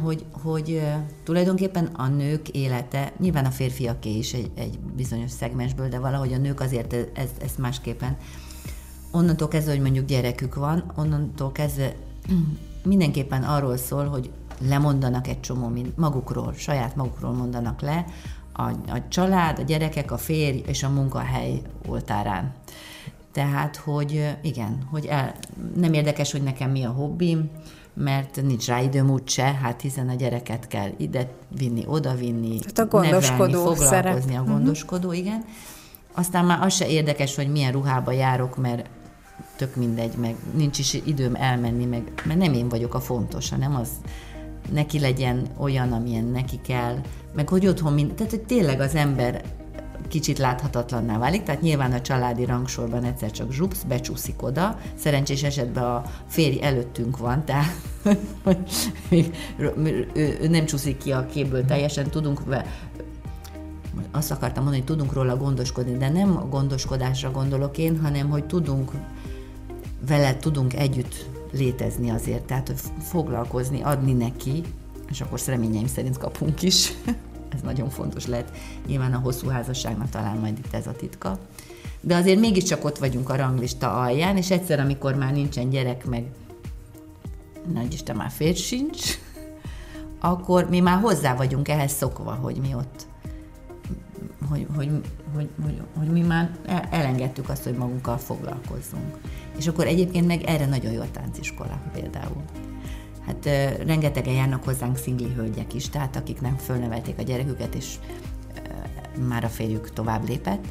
[0.03, 0.83] hogy, hogy
[1.25, 6.38] tulajdonképpen a nők élete, nyilván a férfiaké is egy, egy bizonyos szegmensből, de valahogy a
[6.38, 8.16] nők azért ezt, ezt másképpen
[9.11, 11.95] onnantól kezdve, hogy mondjuk gyerekük van, onnantól kezdve
[12.85, 14.31] mindenképpen arról szól, hogy
[14.68, 18.05] lemondanak egy csomó magukról, saját magukról mondanak le,
[18.53, 22.55] a, a család, a gyerekek, a férj és a munkahely oltárán.
[23.33, 25.35] Tehát, hogy igen, hogy el,
[25.77, 27.51] nem érdekes, hogy nekem mi a hobbim,
[27.95, 32.79] mert nincs rá időm úgyse, hát hiszen a gyereket kell ide vinni, oda vinni, hát
[32.79, 34.38] a gondoskodó nevelni, foglalkozni, szerep.
[34.38, 34.51] a mhm.
[34.51, 35.23] gondoskodó, uh-huh.
[35.23, 35.45] igen.
[36.14, 38.88] Aztán már az se érdekes, hogy milyen ruhába járok, mert
[39.62, 43.77] tök mindegy, meg nincs is időm elmenni, meg, mert nem én vagyok a fontos, hanem
[43.77, 43.88] az
[44.72, 46.98] neki legyen olyan, amilyen neki kell,
[47.35, 49.42] meg hogy otthon mind, tehát hogy tényleg az ember
[50.09, 55.85] kicsit láthatatlanná válik, tehát nyilván a családi rangsorban egyszer csak zsupsz, becsúszik oda, szerencsés esetben
[55.85, 57.75] a férj előttünk van, tehát
[60.14, 62.40] ő nem csúszik ki a képből teljesen, tudunk
[64.11, 68.44] azt akartam mondani, hogy tudunk róla gondoskodni, de nem a gondoskodásra gondolok én, hanem hogy
[68.44, 68.90] tudunk
[70.07, 74.62] vele tudunk együtt létezni azért, tehát hogy foglalkozni, adni neki,
[75.11, 76.93] és akkor reményeim szerint kapunk is.
[77.55, 78.51] ez nagyon fontos lehet.
[78.87, 81.38] Nyilván a hosszú házasságnak talán majd itt ez a titka.
[82.01, 86.25] De azért mégiscsak ott vagyunk a ranglista alján, és egyszer, amikor már nincsen gyerek, meg
[87.73, 89.19] nagy Isten már férj sincs,
[90.21, 93.07] akkor mi már hozzá vagyunk ehhez szokva, hogy mi ott
[94.49, 94.91] hogy, hogy,
[95.35, 96.51] hogy, hogy, hogy mi már
[96.91, 99.19] elengedtük azt, hogy magunkkal foglalkozzunk.
[99.59, 102.43] És akkor egyébként meg erre nagyon jó a tánciskola például.
[103.27, 107.95] Hát uh, rengetegen járnak hozzánk szingli hölgyek is, tehát akik nem fölnevelték a gyereküket, és
[107.99, 110.65] uh, már a férjük tovább lépett,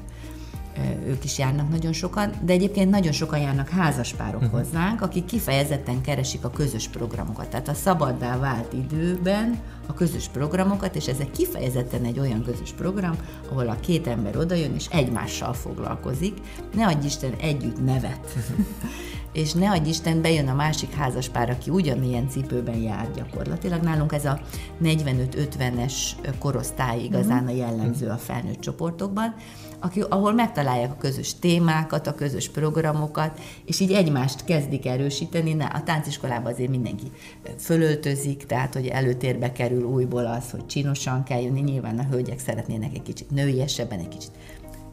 [1.06, 4.60] ők is járnak nagyon sokan, de egyébként nagyon sokan járnak házaspárok uh-huh.
[4.60, 7.50] hozzánk, akik kifejezetten keresik a közös programokat.
[7.50, 13.16] Tehát a szabaddá vált időben a közös programokat, és ezek kifejezetten egy olyan közös program,
[13.50, 16.38] ahol a két ember odajön és egymással foglalkozik.
[16.74, 18.20] Ne adj Isten együtt nevet.
[18.26, 18.66] Uh-huh.
[19.34, 23.82] és ne adj Isten, bejön a másik házaspár, aki ugyanilyen cipőben jár gyakorlatilag.
[23.82, 24.40] Nálunk ez a
[24.84, 25.94] 45-50-es
[26.40, 29.36] korosztály igazán a jellemző a felnőtt csoportokban,
[29.82, 35.54] aki, ahol megtalálják a közös témákat, a közös programokat, és így egymást kezdik erősíteni.
[35.54, 37.12] Na, a tánciskolában azért mindenki
[37.58, 41.62] fölöltözik, tehát hogy előtérbe kerül újból az, hogy csinosan kell jönni.
[41.62, 44.32] Nyilván a hölgyek szeretnének egy kicsit nőiesebben, egy kicsit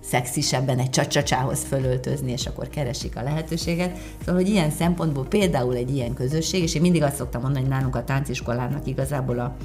[0.01, 3.99] szexisebben egy csacsacsához fölöltözni, és akkor keresik a lehetőséget.
[4.19, 7.75] Szóval, hogy ilyen szempontból például egy ilyen közösség, és én mindig azt szoktam mondani, hogy
[7.75, 9.57] nálunk a tánciskolának igazából a,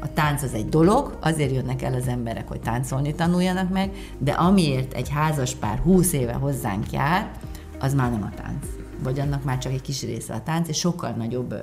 [0.00, 4.32] a tánc az egy dolog, azért jönnek el az emberek, hogy táncolni tanuljanak meg, de
[4.32, 7.30] amiért egy házas pár húsz éve hozzánk jár,
[7.78, 8.66] az már nem a tánc.
[9.02, 11.54] Vagy annak már csak egy kis része a tánc, és sokkal nagyobb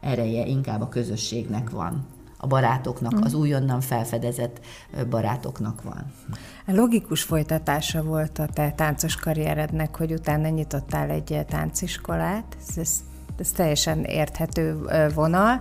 [0.00, 2.06] ereje inkább a közösségnek van
[2.38, 4.60] a barátoknak, az újonnan felfedezett
[5.10, 6.12] barátoknak van.
[6.66, 12.56] Logikus folytatása volt a te táncos karrierednek, hogy utána nyitottál egy tánciskolát.
[12.68, 13.00] Ez, ez
[13.40, 14.78] ez teljesen érthető
[15.14, 15.60] vonal,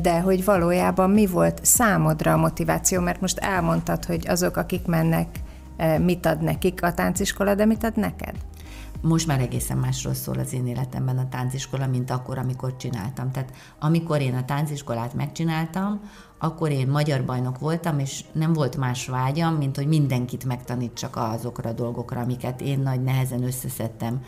[0.00, 5.28] de hogy valójában mi volt számodra a motiváció, mert most elmondtad, hogy azok, akik mennek,
[5.98, 8.34] mit ad nekik a tánciskola, de mit ad neked?
[9.02, 13.30] most már egészen másról szól az én életemben a tánciskola, mint akkor, amikor csináltam.
[13.30, 16.00] Tehát amikor én a tánciskolát megcsináltam,
[16.38, 21.70] akkor én magyar bajnok voltam, és nem volt más vágyam, mint hogy mindenkit megtanítsak azokra
[21.70, 24.22] a dolgokra, amiket én nagy nehezen összeszedtem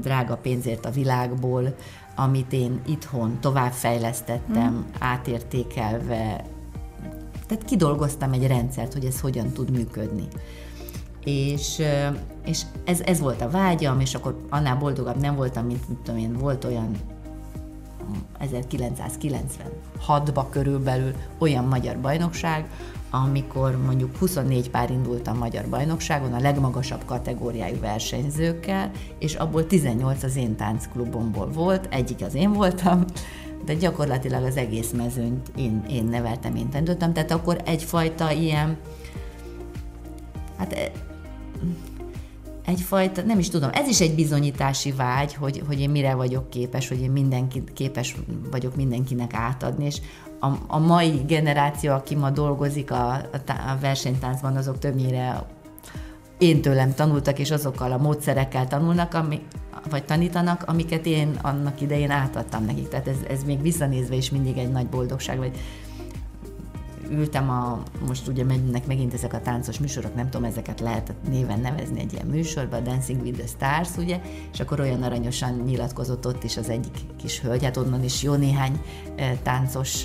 [0.00, 1.74] drága pénzért a világból,
[2.16, 4.86] amit én itthon továbbfejlesztettem, hmm.
[4.98, 6.44] átértékelve.
[7.46, 10.28] Tehát kidolgoztam egy rendszert, hogy ez hogyan tud működni.
[11.24, 11.82] És,
[12.44, 16.20] és ez, ez volt a vágyam, és akkor annál boldogabb nem voltam, mint, mint tudom
[16.20, 16.96] én, volt olyan
[18.40, 22.68] 1996-ba körülbelül olyan magyar bajnokság,
[23.14, 30.22] amikor mondjuk 24 pár indult a magyar bajnokságon a legmagasabb kategóriájú versenyzőkkel, és abból 18
[30.22, 33.04] az én táncklubomból volt, egyik az én voltam,
[33.64, 38.76] de gyakorlatilag az egész mezőnyt én, én neveltem, én tendőttem, tehát akkor egyfajta ilyen,
[40.56, 40.92] hát
[42.64, 46.88] egyfajta, nem is tudom, ez is egy bizonyítási vágy, hogy, hogy én mire vagyok képes,
[46.88, 48.16] hogy én mindenki, képes
[48.50, 50.00] vagyok mindenkinek átadni, és
[50.42, 55.46] a, a mai generáció, aki ma dolgozik a, a, versenytáncban, azok többnyire
[56.38, 59.40] én tőlem tanultak, és azokkal a módszerekkel tanulnak, ami,
[59.90, 62.88] vagy tanítanak, amiket én annak idején átadtam nekik.
[62.88, 65.58] Tehát ez, ez még visszanézve is mindig egy nagy boldogság, vagy
[67.10, 71.60] ültem a, most ugye mennek megint ezek a táncos műsorok, nem tudom, ezeket lehet néven
[71.60, 74.20] nevezni egy ilyen műsorban, a Dancing with the Stars, ugye,
[74.52, 78.34] és akkor olyan aranyosan nyilatkozott ott is az egyik kis hölgy, hát onnan is jó
[78.34, 78.80] néhány
[79.42, 80.04] táncos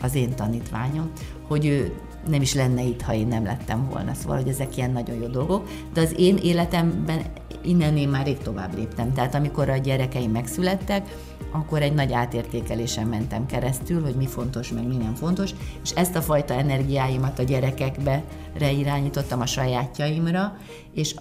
[0.00, 1.10] az én tanítványom,
[1.48, 1.92] hogy ő
[2.28, 4.14] nem is lenne itt, ha én nem lettem volna.
[4.14, 5.68] Szóval, hogy ezek ilyen nagyon jó dolgok.
[5.92, 7.22] De az én életemben
[7.62, 9.12] innen én már rég tovább léptem.
[9.12, 11.16] Tehát amikor a gyerekeim megszülettek,
[11.52, 15.50] akkor egy nagy átértékelésen mentem keresztül, hogy mi fontos, meg mi nem fontos,
[15.82, 18.22] és ezt a fajta energiáimat a gyerekekbe
[18.60, 20.56] irányítottam a sajátjaimra,
[20.94, 21.14] és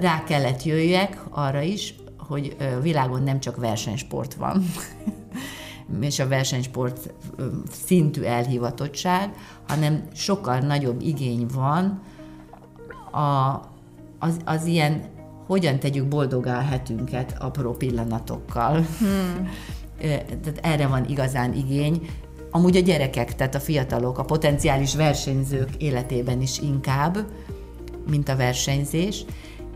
[0.00, 4.62] rá kellett jöjjek arra is, hogy világon nem csak versenysport van,
[6.00, 7.14] és a versenysport
[7.70, 9.30] szintű elhivatottság,
[9.68, 12.02] hanem sokkal nagyobb igény van
[13.10, 13.60] a,
[14.18, 15.02] az, az ilyen
[15.46, 18.86] hogyan tegyük boldogá a hetünket apró pillanatokkal.
[18.98, 19.48] Hmm.
[20.42, 22.08] tehát erre van igazán igény.
[22.50, 27.18] Amúgy a gyerekek, tehát a fiatalok, a potenciális versenyzők életében is inkább,
[28.10, 29.24] mint a versenyzés,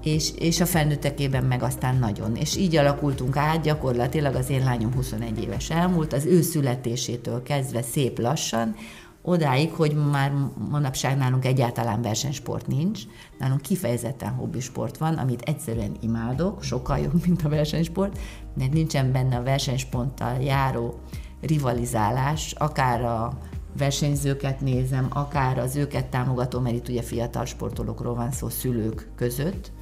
[0.03, 2.37] és, és a felnőttekében meg aztán nagyon.
[2.37, 7.83] És így alakultunk át, gyakorlatilag az én lányom 21 éves elmúlt, az ő születésétől kezdve
[7.83, 8.75] szép lassan,
[9.23, 10.33] odáig, hogy már
[10.71, 13.03] manapság nálunk egyáltalán versenysport nincs,
[13.39, 18.19] nálunk kifejezetten hobbisport van, amit egyszerűen imádok, sokkal jobb, mint a versenysport,
[18.55, 21.01] mert nincsen benne a versenysporttal járó
[21.41, 23.39] rivalizálás, akár a
[23.79, 29.73] versenyzőket nézem, akár az őket támogató, mert itt ugye fiatal sportolókról van szó szülők között,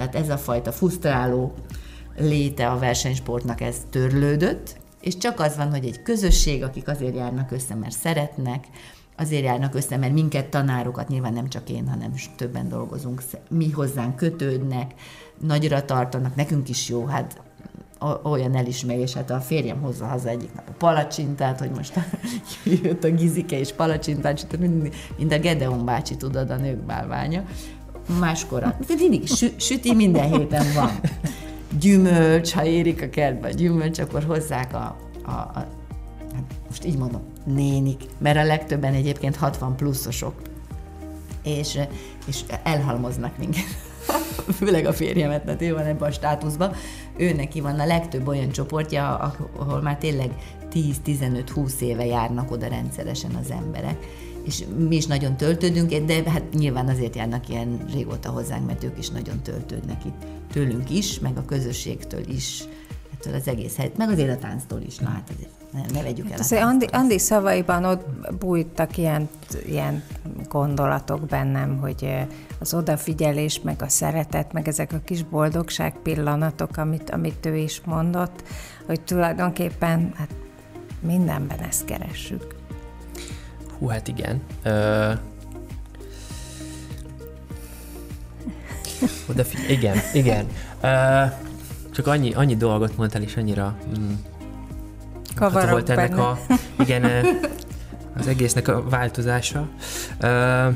[0.00, 1.52] tehát ez a fajta frusztráló
[2.16, 7.50] léte a versenysportnak ez törlődött, és csak az van, hogy egy közösség, akik azért járnak
[7.50, 8.64] össze, mert szeretnek,
[9.16, 14.16] azért járnak össze, mert minket tanárokat, nyilván nem csak én, hanem többen dolgozunk, mi hozzánk
[14.16, 14.94] kötődnek,
[15.38, 17.40] nagyra tartanak, nekünk is jó, hát
[18.22, 22.00] olyan elismerés, hát a férjem hozza haza egyik nap a palacsintát, hogy most
[22.82, 27.44] jött a gizike és palacsintát, mind, mind a Gedeon bácsi, tudod, a nők bálványa.
[28.18, 31.00] Máskor, de mindig sü, süti minden héten van.
[31.78, 35.66] Gyümölcs, ha érik a kertbe a gyümölcs, akkor hozzák a, a, a
[36.34, 40.34] hát most így mondom, nénik, mert a legtöbben egyébként 60 pluszosok,
[41.42, 41.78] és,
[42.26, 43.64] és elhalmoznak minket.
[44.58, 46.72] Főleg a férjemet, mert ő van ebben a státuszban.
[47.16, 50.30] Ő neki van a legtöbb olyan csoportja, ahol már tényleg
[50.72, 53.96] 10-15-20 éve járnak oda rendszeresen az emberek
[54.44, 58.98] és mi is nagyon töltődünk, de hát nyilván azért járnak ilyen régóta hozzánk, mert ők
[58.98, 62.64] is nagyon töltődnek itt tőlünk is, meg a közösségtől is,
[63.14, 66.24] ettől az egész helyet, meg azért a tánctól is, na hát azért ne, ne vegyük
[66.24, 66.30] el.
[66.30, 68.04] Hát azért Andi, Andi szavaiban ott
[68.38, 69.28] bújtak ilyen,
[69.66, 70.02] ilyen
[70.48, 72.16] gondolatok bennem, hogy
[72.58, 77.80] az odafigyelés, meg a szeretet, meg ezek a kis boldogság pillanatok, amit, amit ő is
[77.84, 78.42] mondott,
[78.86, 80.34] hogy tulajdonképpen hát
[81.00, 82.59] mindenben ezt keressük.
[83.80, 84.42] Hú, hát igen.
[84.62, 85.12] Ö...
[89.30, 90.46] Oda fi- igen, igen.
[90.80, 91.22] Ö,
[91.90, 94.12] csak annyi, annyi dolgot mondtál, és annyira mm,
[95.34, 96.22] Kavarok volt ennek benne.
[96.22, 96.38] a,
[96.78, 97.04] igen,
[98.16, 99.68] az egésznek a változása.
[100.20, 100.68] Ö,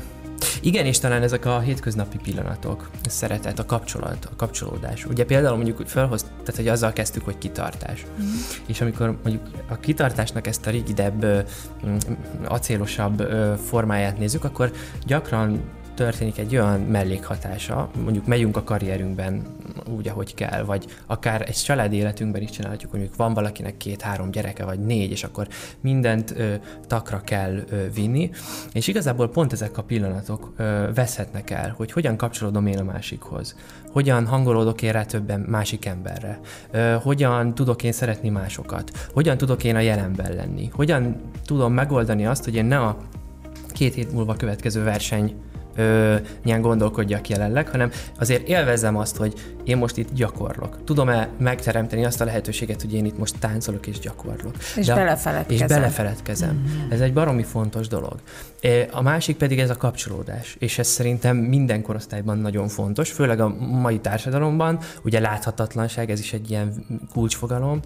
[0.60, 5.04] igen, és talán ezek a hétköznapi pillanatok, a szeretet, a kapcsolat, a kapcsolódás.
[5.04, 8.06] Ugye például mondjuk felhoz, tehát hogy azzal kezdtük, hogy kitartás.
[8.20, 8.24] Mm.
[8.66, 11.46] És amikor mondjuk a kitartásnak ezt a rigidebb,
[12.44, 13.28] acélosabb
[13.66, 14.72] formáját nézzük, akkor
[15.06, 15.60] gyakran
[15.94, 19.42] történik egy olyan mellékhatása, mondjuk megyünk a karrierünkben
[19.96, 24.64] úgy, ahogy kell, vagy akár egy családi életünkben is csinálhatjuk, mondjuk van valakinek két-három gyereke,
[24.64, 25.48] vagy négy, és akkor
[25.80, 26.54] mindent ö,
[26.86, 28.30] takra kell ö, vinni,
[28.72, 33.56] és igazából pont ezek a pillanatok ö, veszhetnek el, hogy hogyan kapcsolódom én a másikhoz,
[33.92, 39.64] hogyan hangolódok én rá többen másik emberre, ö, hogyan tudok én szeretni másokat, hogyan tudok
[39.64, 42.96] én a jelenben lenni, hogyan tudom megoldani azt, hogy én ne a
[43.72, 45.34] két hét múlva következő verseny
[45.76, 49.34] ö, nyilván gondolkodjak jelenleg, hanem azért élvezem azt, hogy
[49.64, 50.84] én most itt gyakorlok.
[50.84, 54.54] Tudom-e megteremteni azt a lehetőséget, hogy én itt most táncolok és gyakorlok.
[54.76, 55.66] És De, belefeledkezem.
[55.68, 56.54] És belefeledkezem.
[56.54, 56.90] Mm-hmm.
[56.90, 58.14] Ez egy baromi fontos dolog.
[58.90, 63.48] A másik pedig ez a kapcsolódás, és ez szerintem minden korosztályban nagyon fontos, főleg a
[63.58, 67.80] mai társadalomban, ugye láthatatlanság, ez is egy ilyen kulcsfogalom.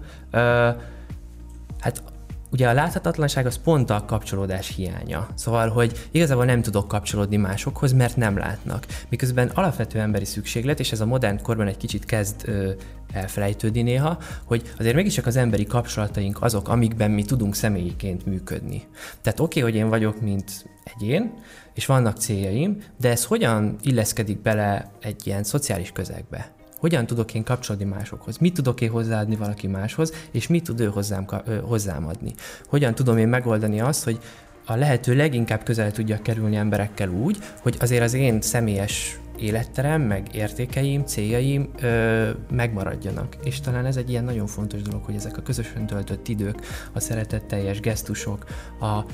[1.79, 2.03] Hát
[2.51, 5.27] ugye a láthatatlanság az pont a kapcsolódás hiánya.
[5.35, 8.85] Szóval, hogy igazából nem tudok kapcsolódni másokhoz, mert nem látnak.
[9.09, 12.71] Miközben alapvető emberi szükséglet, és ez a modern korban egy kicsit kezd ö,
[13.13, 18.87] elfelejtődni néha, hogy azért mégiscsak az emberi kapcsolataink azok, amikben mi tudunk személyiként működni.
[19.21, 21.33] Tehát oké, okay, hogy én vagyok, mint egyén,
[21.73, 26.57] és vannak céljaim, de ez hogyan illeszkedik bele egy ilyen szociális közegbe?
[26.79, 30.85] Hogyan tudok én kapcsolódni másokhoz, mit tudok én hozzáadni valaki máshoz, és mit tud ő
[30.85, 31.25] hozzám,
[31.61, 32.33] hozzám adni.
[32.67, 34.19] Hogyan tudom én megoldani azt, hogy
[34.65, 40.35] a lehető leginkább közel tudja kerülni emberekkel úgy, hogy azért az én személyes életterem, meg
[40.35, 43.35] értékeim, céljaim ö, megmaradjanak.
[43.43, 46.59] És talán ez egy ilyen nagyon fontos dolog, hogy ezek a közösen töltött idők,
[46.93, 48.45] a szeretetteljes gesztusok,
[48.79, 49.05] a,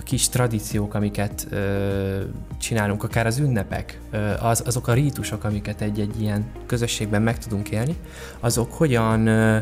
[0.00, 2.20] a kis tradíciók, amiket ö,
[2.58, 7.70] csinálunk, akár az ünnepek, ö, az, azok a rítusok, amiket egy-egy ilyen közösségben meg tudunk
[7.70, 7.96] élni,
[8.40, 9.58] azok hogyan ö,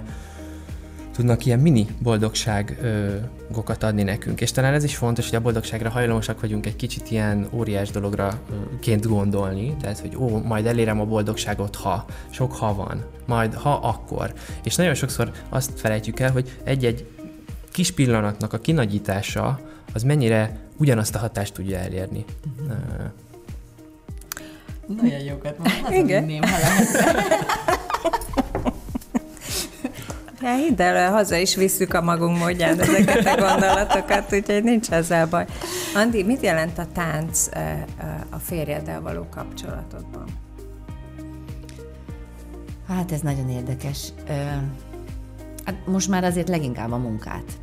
[1.14, 4.40] tudnak ilyen mini boldogságokat adni nekünk.
[4.40, 8.40] És talán ez is fontos, hogy a boldogságra hajlamosak vagyunk egy kicsit ilyen óriás dologra
[8.81, 13.72] ként gondolni, tehát hogy ó, majd elérem a boldogságot, ha, sok ha van, majd ha
[13.72, 14.33] akkor.
[14.64, 17.07] És nagyon sokszor azt felejtjük el, hogy egy-egy
[17.72, 19.61] kis pillanatnak a kinagyítása
[19.98, 22.24] az mennyire ugyanazt a hatást tudja elérni.
[24.87, 26.42] Nagyon jókat mondom, Igen.
[26.42, 26.56] ha
[30.42, 35.26] Ja, hidd el, haza is visszük a magunk módján ezeket a gondolatokat, úgyhogy nincs ezzel
[35.26, 35.46] baj.
[35.94, 37.48] Andi, mit jelent a tánc
[38.30, 40.24] a férjeddel való kapcsolatodban?
[42.88, 44.08] Hát ez nagyon érdekes.
[45.64, 47.58] Hát most már azért leginkább a munkát.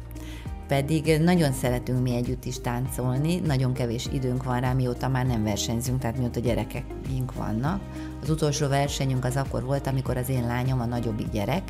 [0.67, 5.43] Pedig nagyon szeretünk mi együtt is táncolni, nagyon kevés időnk van rá, mióta már nem
[5.43, 7.82] versenyzünk, tehát mióta gyerekekünk vannak.
[8.21, 11.63] Az utolsó versenyünk az akkor volt, amikor az én lányom, a nagyobbik gyerek,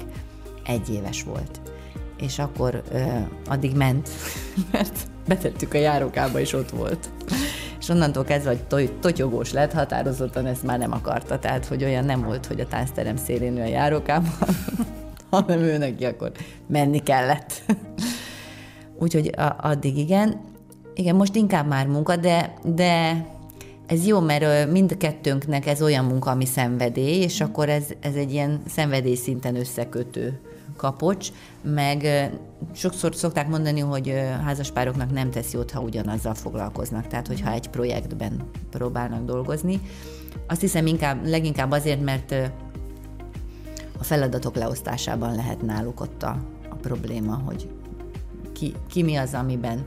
[0.65, 1.61] egy éves volt.
[2.17, 3.03] És akkor ö,
[3.45, 4.09] addig ment,
[4.71, 7.09] mert betettük a járókába, és ott volt.
[7.79, 11.39] És onnantól kezdve, hogy totyogós lett, határozottan ezt már nem akarta.
[11.39, 14.33] Tehát, hogy olyan nem volt, hogy a táncterem szélén a járókában,
[15.31, 16.31] hanem ő neki akkor
[16.67, 17.61] menni kellett.
[18.99, 20.41] Úgyhogy a, addig igen.
[20.93, 23.25] Igen, most inkább már munka, de, de
[23.85, 28.31] ez jó, mert mind kettőnknek ez olyan munka, ami szenvedély, és akkor ez, ez egy
[28.31, 30.39] ilyen szenvedély szinten összekötő
[30.77, 31.29] kapocs,
[31.61, 32.29] meg
[32.73, 38.43] sokszor szokták mondani, hogy házaspároknak nem tesz jót, ha ugyanazzal foglalkoznak, tehát hogyha egy projektben
[38.69, 39.81] próbálnak dolgozni.
[40.47, 42.35] Azt hiszem inkább, leginkább azért, mert
[43.99, 46.37] a feladatok leosztásában lehet náluk ott a,
[46.69, 47.69] a probléma, hogy
[48.55, 49.83] ki, ki mi az, amiben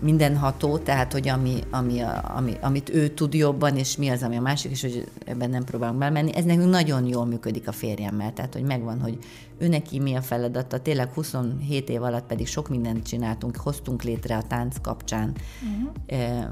[0.00, 4.40] mindenható, tehát hogy ami, ami, ami, amit ő tud jobban, és mi az, ami a
[4.40, 6.34] másik, és hogy ebben nem próbálunk belemenni.
[6.34, 9.18] Ez nekünk nagyon jól működik a férjemmel, tehát hogy megvan, hogy
[9.58, 10.80] ő neki mi a feladata.
[10.80, 15.32] Tényleg 27 év alatt pedig sok mindent csináltunk, hoztunk létre a tánc kapcsán.
[15.62, 16.44] Uh-huh.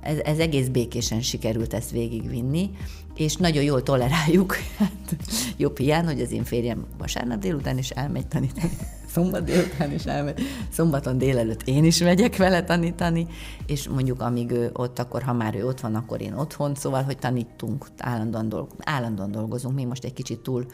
[0.00, 2.70] Ez, ez egész békésen sikerült ezt végigvinni,
[3.16, 4.56] és nagyon jól toleráljuk.
[4.78, 5.16] Hát,
[5.56, 8.70] jobb hiány, hogy az én férjem vasárnap délután is elmegy tanítani
[9.10, 13.26] szombat délután is elmegy, szombaton délelőtt én is megyek vele tanítani,
[13.66, 17.02] és mondjuk amíg ő ott, akkor ha már ő ott van, akkor én otthon, szóval,
[17.02, 20.66] hogy tanítunk, állandóan, dolg, állandóan dolgozunk, mi most egy kicsit túl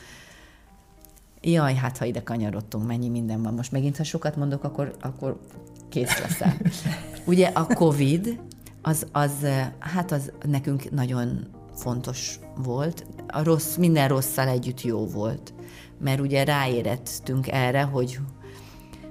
[1.41, 3.55] Jaj, hát ha ide kanyarodtunk, mennyi minden van.
[3.55, 5.41] Most megint, ha sokat mondok, akkor, akkor
[5.89, 6.57] kész leszel.
[7.25, 8.41] Ugye a COVID,
[8.83, 9.47] az, az,
[9.79, 13.07] hát az nekünk nagyon fontos volt.
[13.27, 15.55] A rossz, minden rosszal együtt jó volt
[15.99, 18.19] mert ugye ráérettünk erre, hogy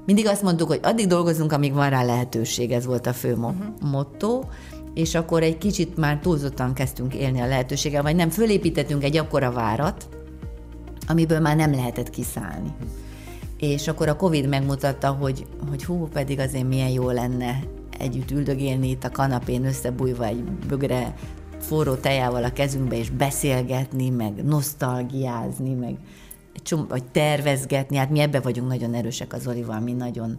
[0.05, 3.55] mindig azt mondtuk, hogy addig dolgozunk, amíg van rá lehetőség, ez volt a fő uh-huh.
[3.91, 4.43] motto,
[4.93, 9.51] és akkor egy kicsit már túlzottan kezdtünk élni a lehetőséggel, vagy nem, fölépítettünk egy akkora
[9.51, 10.09] várat,
[11.07, 12.73] amiből már nem lehetett kiszállni.
[13.57, 17.59] És akkor a Covid megmutatta, hogy, hogy hú, pedig azért milyen jó lenne
[17.99, 21.13] együtt üldögélni itt a kanapén összebújva egy bögre
[21.59, 25.97] forró tejával a kezünkbe, és beszélgetni, meg nosztalgiázni, meg
[26.63, 30.37] csomó, vagy tervezgetni, hát mi ebbe vagyunk nagyon erősek az Olival, mi nagyon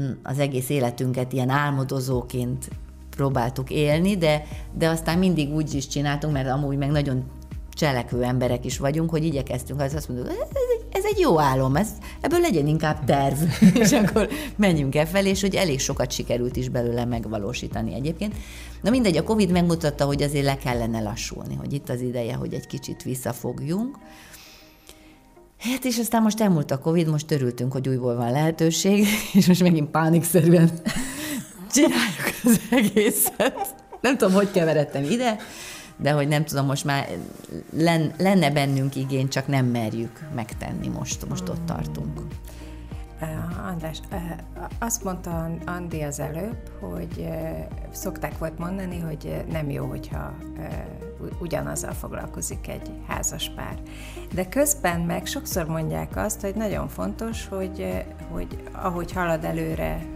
[0.00, 2.68] mm, az egész életünket ilyen álmodozóként
[3.10, 7.24] próbáltuk élni, de, de aztán mindig úgy is csináltunk, mert amúgy meg nagyon
[7.74, 10.36] cselekvő emberek is vagyunk, hogy igyekeztünk, az azt mondjuk, ez
[10.78, 11.88] egy, ez egy jó álom, ez,
[12.20, 13.38] ebből legyen inkább terv,
[13.82, 18.34] és akkor menjünk el fel, és hogy elég sokat sikerült is belőle megvalósítani egyébként.
[18.82, 22.54] Na mindegy, a Covid megmutatta, hogy azért le kellene lassulni, hogy itt az ideje, hogy
[22.54, 23.98] egy kicsit visszafogjunk,
[25.72, 29.62] Hát és aztán most elmúlt a Covid, most örültünk, hogy újból van lehetőség, és most
[29.62, 30.70] megint pánikszerűen
[31.74, 33.74] csináljuk az egészet.
[34.00, 35.36] Nem tudom, hogy keveredtem ide,
[35.96, 37.08] de hogy nem tudom, most már
[38.16, 42.20] lenne bennünk igény, csak nem merjük megtenni most, most ott tartunk.
[43.68, 44.00] András,
[44.78, 47.28] azt mondta Andi az előbb, hogy
[47.90, 50.34] szokták volt mondani, hogy nem jó, hogyha
[51.40, 53.78] ugyanazzal foglalkozik egy házas pár.
[54.34, 60.13] De közben meg sokszor mondják azt, hogy nagyon fontos, hogy, hogy ahogy halad előre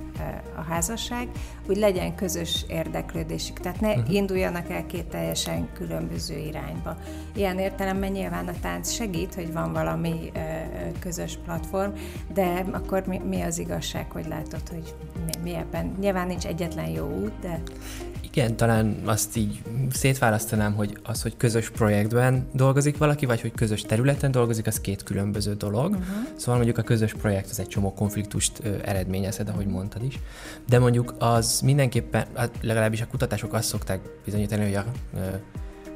[0.57, 1.29] a házasság,
[1.69, 3.61] úgy legyen közös érdeklődésük.
[3.61, 4.15] Tehát ne uh-huh.
[4.15, 6.97] induljanak el két teljesen különböző irányba.
[7.35, 10.33] Ilyen értelemben nyilván a tánc segít, hogy van valami
[10.99, 11.91] közös platform,
[12.35, 14.95] de akkor mi, mi az igazság, hogy látod, hogy
[15.25, 15.97] mi, mi ebben?
[16.01, 17.63] Nyilván nincs egyetlen jó út, de...
[18.33, 23.83] Igen, talán azt így szétválasztanám, hogy az, hogy közös projektben dolgozik valaki, vagy hogy közös
[23.83, 25.91] területen dolgozik, az két különböző dolog.
[25.91, 26.07] Uh-huh.
[26.37, 30.19] Szóval mondjuk a közös projekt az egy csomó konfliktust ö, eredményezhet, ahogy mondtad is.
[30.69, 35.19] De mondjuk az mindenképpen, hát legalábbis a kutatások azt szokták bizonyítani, hogy a ö,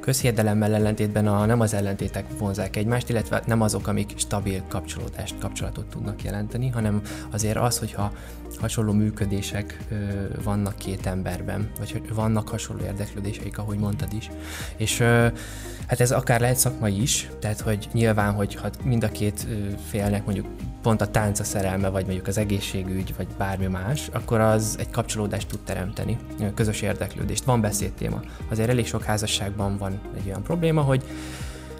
[0.03, 5.85] közhiedelemmel ellentétben a, nem az ellentétek vonzák egymást, illetve nem azok, amik stabil kapcsolódást, kapcsolatot
[5.85, 8.11] tudnak jelenteni, hanem azért az, hogyha
[8.57, 9.95] hasonló működések ö,
[10.43, 14.29] vannak két emberben, vagy hogy vannak hasonló érdeklődéseik, ahogy mondtad is.
[14.77, 15.27] És ö,
[15.87, 19.47] hát ez akár lehet szakmai is, tehát hogy nyilván, hogy ha mind a két
[19.89, 20.47] félnek mondjuk
[20.81, 24.89] pont a tánc a szerelme, vagy mondjuk az egészségügy, vagy bármi más, akkor az egy
[24.89, 26.17] kapcsolódást tud teremteni,
[26.55, 27.43] közös érdeklődést.
[27.43, 28.21] Van beszédtéma.
[28.49, 31.03] Azért elég sok házasságban van egy olyan probléma, hogy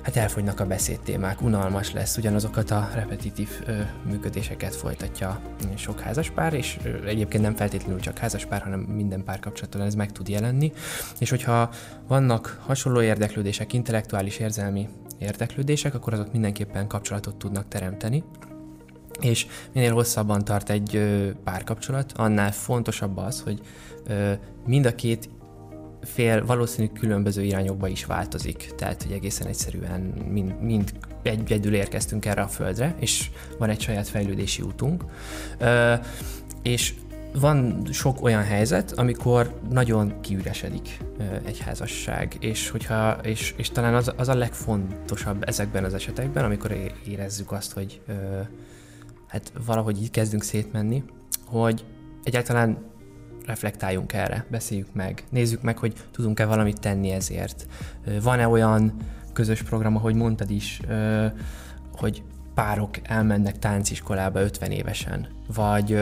[0.04, 3.72] hát elfogynak a beszédtémák, unalmas lesz, ugyanazokat a repetitív ö,
[4.06, 5.40] működéseket folytatja
[5.76, 10.28] sok házaspár, és ö, egyébként nem feltétlenül csak házaspár, hanem minden párkapcsolatban ez meg tud
[10.28, 10.72] jelenni.
[11.20, 11.70] És hogyha
[12.08, 18.24] vannak hasonló érdeklődések, intellektuális érzelmi érdeklődések, akkor azok mindenképpen kapcsolatot tudnak teremteni.
[19.20, 21.02] És minél hosszabban tart egy
[21.44, 23.60] párkapcsolat, annál fontosabb az, hogy
[24.08, 24.32] ö,
[24.66, 25.30] mind a két
[26.04, 28.72] fél valószínű különböző irányokba is változik.
[28.76, 34.08] Tehát, hogy egészen egyszerűen mind, mind egyedül érkeztünk erre a földre, és van egy saját
[34.08, 35.04] fejlődési útunk.
[35.58, 35.94] Ö,
[36.62, 36.94] és
[37.40, 40.98] van sok olyan helyzet, amikor nagyon kiüresedik
[41.44, 46.92] egy házasság, és, hogyha, és, és talán az, az a legfontosabb ezekben az esetekben, amikor
[47.08, 48.02] érezzük azt, hogy
[49.28, 51.04] hát valahogy így kezdünk szétmenni,
[51.46, 51.86] hogy
[52.24, 52.78] egyáltalán
[53.46, 57.68] reflektáljunk erre, beszéljük meg, nézzük meg, hogy tudunk-e valamit tenni ezért.
[58.22, 58.94] Van-e olyan
[59.34, 60.80] közös program, ahogy mondtad is,
[61.96, 62.24] hogy
[62.54, 66.00] párok elmennek tánciskolába 50 évesen, vagy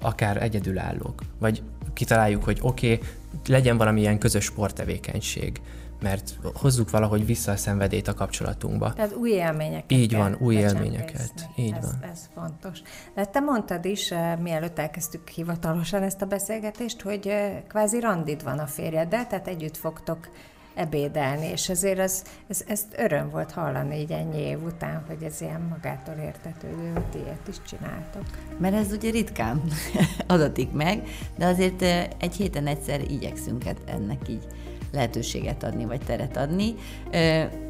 [0.00, 1.62] akár egyedülállók, vagy
[1.92, 3.08] kitaláljuk, hogy oké, okay,
[3.46, 5.60] legyen valamilyen közös sporttevékenység,
[6.04, 8.92] mert hozzuk valahogy vissza a szenvedét a kapcsolatunkba.
[8.92, 9.92] Tehát új élményeket.
[9.92, 11.48] Így van, új élményeket.
[11.56, 12.10] Így ez, van.
[12.10, 12.78] Ez fontos.
[13.14, 18.42] De te mondtad is, eh, mielőtt elkezdtük hivatalosan ezt a beszélgetést, hogy eh, kvázi randid
[18.42, 20.28] van a férjeddel, tehát együtt fogtok
[20.74, 25.40] ebédelni, és azért az, ez, ezt öröm volt hallani így ennyi év után, hogy ez
[25.40, 28.24] ilyen magától értetődő, hogy ilyet is csináltok.
[28.58, 29.62] Mert ez ugye ritkán
[30.26, 34.46] adatik meg, de azért eh, egy héten egyszer igyekszünk ennek így
[34.94, 36.74] lehetőséget adni, vagy teret adni.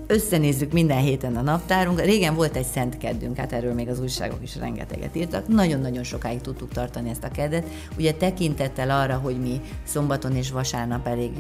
[0.07, 2.01] Összenézzük minden héten a naptárunk.
[2.01, 5.49] Régen volt egy szent keddünk, hát erről még az újságok is rengeteget írtak.
[5.49, 7.67] Nagyon-nagyon sokáig tudtuk tartani ezt a keddet.
[7.99, 11.31] Ugye tekintettel arra, hogy mi szombaton és vasárnap elég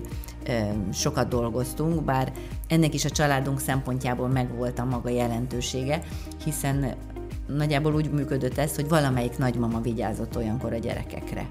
[0.92, 2.32] sokat dolgoztunk, bár
[2.68, 6.02] ennek is a családunk szempontjából megvolt a maga jelentősége,
[6.44, 6.94] hiszen
[7.46, 11.46] nagyjából úgy működött ez, hogy valamelyik nagymama vigyázott olyankor a gyerekekre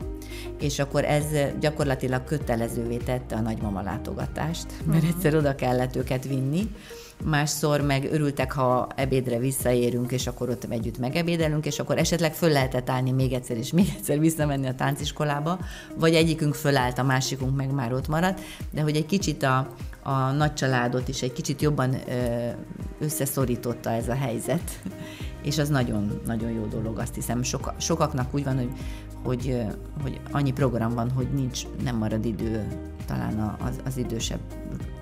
[0.59, 1.25] és akkor ez
[1.59, 5.11] gyakorlatilag kötelezővé tette a nagymama látogatást, mert mhm.
[5.11, 6.67] egyszer oda kellett őket vinni,
[7.23, 12.49] másszor meg örültek, ha ebédre visszaérünk, és akkor ott együtt megebédelünk, és akkor esetleg föl
[12.49, 15.59] lehetett állni még egyszer, és még egyszer visszamenni a tánciskolába,
[15.95, 19.67] vagy egyikünk fölállt, a másikunk meg már ott maradt, de hogy egy kicsit a,
[20.03, 21.95] a nagy családot is egy kicsit jobban
[22.99, 24.81] összeszorította ez a helyzet,
[25.43, 27.43] és az nagyon-nagyon jó dolog, azt hiszem.
[27.43, 28.69] Soka, sokaknak úgy van, hogy,
[29.23, 29.65] hogy,
[30.01, 32.67] hogy annyi program van, hogy nincs, nem marad idő
[33.05, 34.39] talán az, az idősebb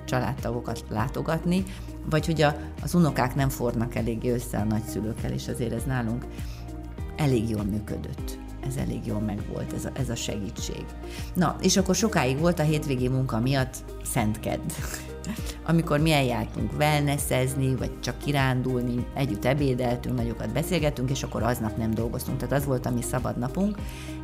[0.05, 1.63] családtagokat látogatni,
[2.09, 6.25] vagy hogy a, az unokák nem fornak eléggé össze a nagyszülőkkel, és azért ez nálunk
[7.15, 8.39] elég jól működött.
[8.67, 10.85] Ez elég jól megvolt, ez a, ez a segítség.
[11.33, 14.71] Na, és akkor sokáig volt a hétvégi munka miatt Szentkedd
[15.65, 21.93] amikor mi eljártunk wellnessezni, vagy csak kirándulni, együtt ebédeltünk, nagyokat beszélgettünk, és akkor aznap nem
[21.93, 22.37] dolgoztunk.
[22.37, 23.77] Tehát az volt a mi szabad napunk.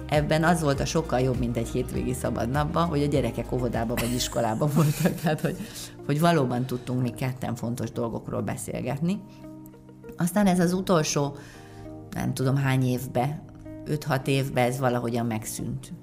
[0.09, 3.93] Ebben az volt a sokkal jobb, mint egy hétvégi szabad napban, hogy a gyerekek óvodába
[3.93, 5.57] vagy iskolába voltak, tehát hogy,
[6.05, 9.21] hogy valóban tudtunk mi ketten fontos dolgokról beszélgetni.
[10.17, 11.35] Aztán ez az utolsó,
[12.11, 13.41] nem tudom hány évbe,
[13.85, 15.93] 5-6 évben ez valahogyan megszűnt.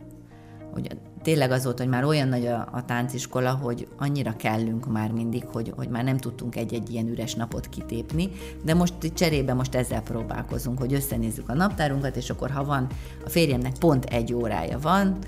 [0.72, 5.10] Hogy tényleg az volt, hogy már olyan nagy a, a tánciskola, hogy annyira kellünk már
[5.10, 8.30] mindig, hogy, hogy már nem tudtunk egy-egy ilyen üres napot kitépni,
[8.62, 12.86] de most cserébe most ezzel próbálkozunk, hogy összenézzük a naptárunkat, és akkor ha van,
[13.24, 15.18] a férjemnek pont egy órája van,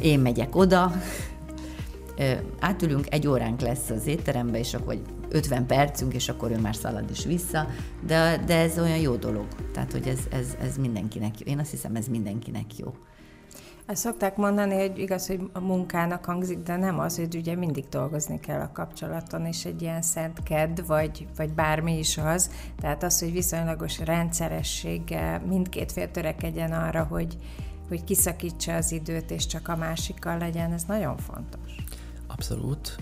[0.00, 0.92] én megyek oda,
[2.60, 7.10] átülünk, egy óránk lesz az étterembe, és akkor 50 percünk, és akkor ő már szalad
[7.10, 7.68] is vissza,
[8.06, 9.46] de, de ez olyan jó dolog.
[9.72, 11.52] Tehát, hogy ez, ez, ez mindenkinek jó.
[11.52, 12.94] Én azt hiszem, ez mindenkinek jó.
[13.86, 17.88] Ezt szokták mondani, hogy igaz, hogy a munkának hangzik, de nem az, hogy ugye mindig
[17.88, 22.50] dolgozni kell a kapcsolaton, és egy ilyen szent kedd, vagy, vagy bármi is az.
[22.80, 27.38] Tehát az, hogy viszonylagos rendszerességgel mindkét fél törekedjen arra, hogy,
[27.88, 31.84] hogy kiszakítsa az időt, és csak a másikkal legyen, ez nagyon fontos.
[32.32, 32.96] Abszolút.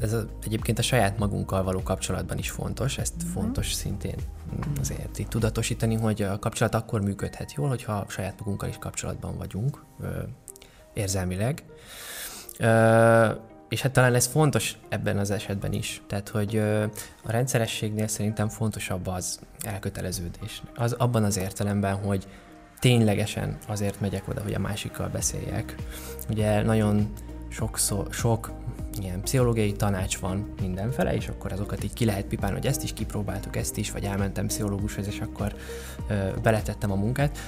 [0.00, 3.30] Ez a, egyébként a saját magunkkal való kapcsolatban is fontos, ezt uh-huh.
[3.30, 4.16] fontos szintén
[4.80, 9.84] azért itt tudatosítani, hogy a kapcsolat akkor működhet jól, hogyha saját magunkkal is kapcsolatban vagyunk
[10.92, 11.64] érzelmileg.
[13.68, 16.02] És hát talán ez fontos ebben az esetben is.
[16.06, 16.56] Tehát, hogy
[17.22, 20.62] a rendszerességnél szerintem fontosabb az elköteleződés.
[20.74, 22.26] Az abban az értelemben, hogy
[22.78, 25.74] ténylegesen azért megyek oda, hogy a másikkal beszéljek.
[26.30, 27.12] Ugye nagyon
[27.52, 28.52] sokszor, sok
[29.00, 32.92] ilyen pszichológiai tanács van mindenfele, és akkor azokat így ki lehet pipálni, hogy ezt is
[32.92, 35.54] kipróbáltuk, ezt is, vagy elmentem pszichológushoz, és akkor
[36.08, 37.38] ö, beletettem a munkát.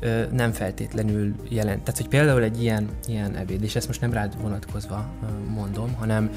[0.00, 1.82] Ö, nem feltétlenül jelent.
[1.82, 5.06] Tehát, hogy például egy ilyen, ilyen ebéd, és ezt most nem rád vonatkozva
[5.48, 6.30] mondom, hanem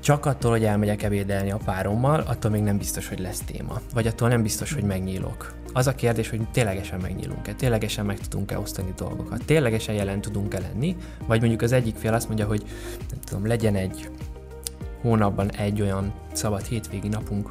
[0.00, 3.80] csak attól, hogy elmegyek ebédelni a párommal, attól még nem biztos, hogy lesz téma.
[3.94, 5.54] Vagy attól nem biztos, hogy megnyílok.
[5.76, 10.96] Az a kérdés, hogy ténylegesen megnyílunk-e, ténylegesen meg tudunk-e osztani dolgokat, ténylegesen jelen tudunk-e lenni,
[11.26, 12.62] vagy mondjuk az egyik fél azt mondja, hogy
[13.10, 14.10] nem tudom, legyen egy
[15.00, 17.50] hónapban egy olyan szabad hétvégi napunk,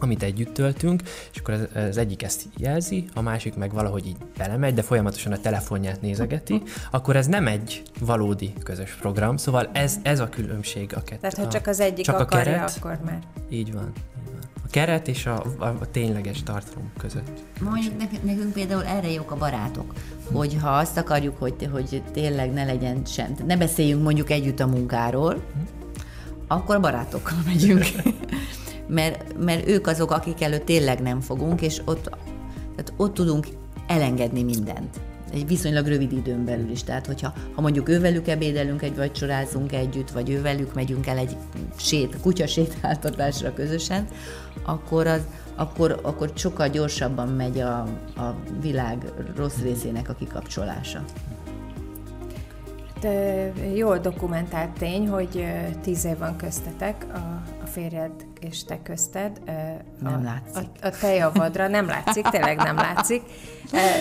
[0.00, 4.16] amit együtt töltünk, és akkor az, az egyik ezt jelzi, a másik meg valahogy így
[4.38, 9.96] belemegy, de folyamatosan a telefonját nézegeti, akkor ez nem egy valódi közös program, szóval ez,
[10.02, 11.20] ez a különbség a kettő.
[11.20, 13.18] Tehát, ha csak az egyik csak akarja, a keret, akkor már.
[13.48, 13.92] Így van.
[14.70, 17.42] Keret és a, a, a tényleges tartalom között.
[17.60, 19.94] Mondjuk nekünk például erre jók a barátok,
[20.32, 24.66] hogy ha azt akarjuk, hogy, hogy tényleg ne legyen sem, ne beszéljünk mondjuk együtt a
[24.66, 25.60] munkáról, hm.
[26.46, 27.84] akkor barátokkal megyünk.
[28.86, 32.02] mert, mert ők azok, akik előtt tényleg nem fogunk, és ott,
[32.76, 33.46] tehát ott tudunk
[33.86, 35.00] elengedni mindent.
[35.32, 36.82] Egy viszonylag rövid időn belül is.
[36.82, 41.36] Tehát, hogyha ha mondjuk ővelük ebédelünk egy vagy csorázunk együtt, vagy ővelük megyünk el egy
[41.76, 44.06] sét, kutya sétáltatásra közösen,
[44.62, 45.20] akkor, az,
[45.54, 47.78] akkor, akkor sokkal gyorsabban megy a,
[48.16, 51.04] a világ rossz részének a kikapcsolása.
[53.00, 55.46] De jól dokumentált tény, hogy
[55.82, 59.40] tíz év van köztetek, a, a férjed és te közted.
[60.00, 60.68] Nem a, látszik.
[60.82, 63.22] A, a te javadra nem látszik, tényleg nem látszik.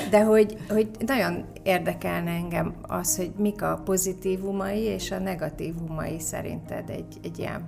[0.09, 6.89] De hogy, hogy nagyon érdekelne engem az, hogy mik a pozitívumai és a negatívumai szerinted
[6.89, 7.67] egy, egy ilyen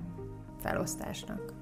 [0.63, 1.53] felosztásnak.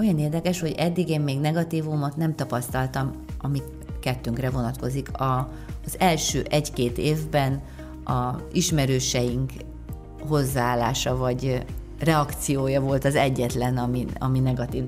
[0.00, 3.62] Olyan érdekes, hogy eddig én még negatívumot nem tapasztaltam, ami
[4.00, 5.18] kettőnkre vonatkozik.
[5.18, 5.48] A,
[5.84, 7.62] az első egy-két évben
[8.04, 9.50] a ismerőseink
[10.28, 11.64] hozzáállása vagy
[11.98, 14.84] reakciója volt az egyetlen, ami, ami negatív,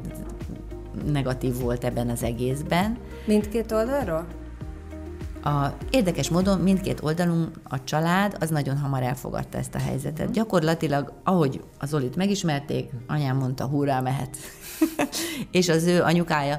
[1.06, 2.98] negatív volt ebben az egészben.
[3.26, 4.26] Mindkét oldalról?
[5.44, 10.18] A, érdekes módon mindkét oldalon a család az nagyon hamar elfogadta ezt a helyzetet.
[10.18, 10.34] Uh-huh.
[10.34, 14.36] Gyakorlatilag, ahogy az Olit megismerték, anyám mondta, hurrá mehet.
[15.50, 16.58] és az ő anyukája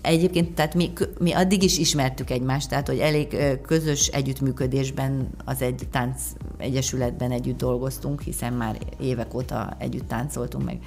[0.00, 5.82] Egyébként, tehát mi, mi addig is ismertük egymást, tehát hogy elég közös együttműködésben az egy
[5.90, 6.20] tánc
[6.58, 10.78] egyesületben együtt dolgoztunk, hiszen már évek óta együtt táncoltunk meg.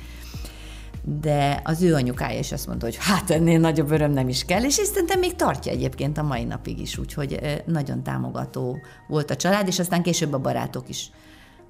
[1.22, 4.64] De az ő anyukája is azt mondta, hogy hát ennél nagyobb öröm nem is kell,
[4.64, 9.68] és szerintem még tartja egyébként a mai napig is, úgyhogy nagyon támogató volt a család,
[9.68, 11.12] és aztán később a barátok is.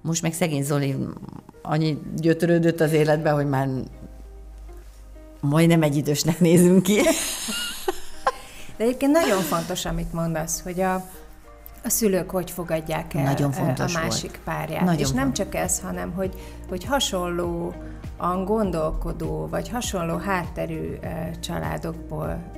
[0.01, 0.95] Most meg szegény Zoli
[1.61, 3.69] annyi gyötörődött az életbe, hogy már
[5.39, 7.01] majdnem egy idősnek nézünk ki.
[8.77, 10.93] De egyébként nagyon fontos, amit mondasz, hogy a,
[11.83, 14.43] a szülők hogy fogadják el nagyon fontos a másik volt.
[14.43, 14.83] párját.
[14.83, 15.45] Nagyon és nem fontos.
[15.45, 16.33] csak ez, hanem hogy,
[16.69, 17.73] hogy hasonló
[18.17, 20.97] a gondolkodó, vagy hasonló hátterű
[21.39, 22.51] családokból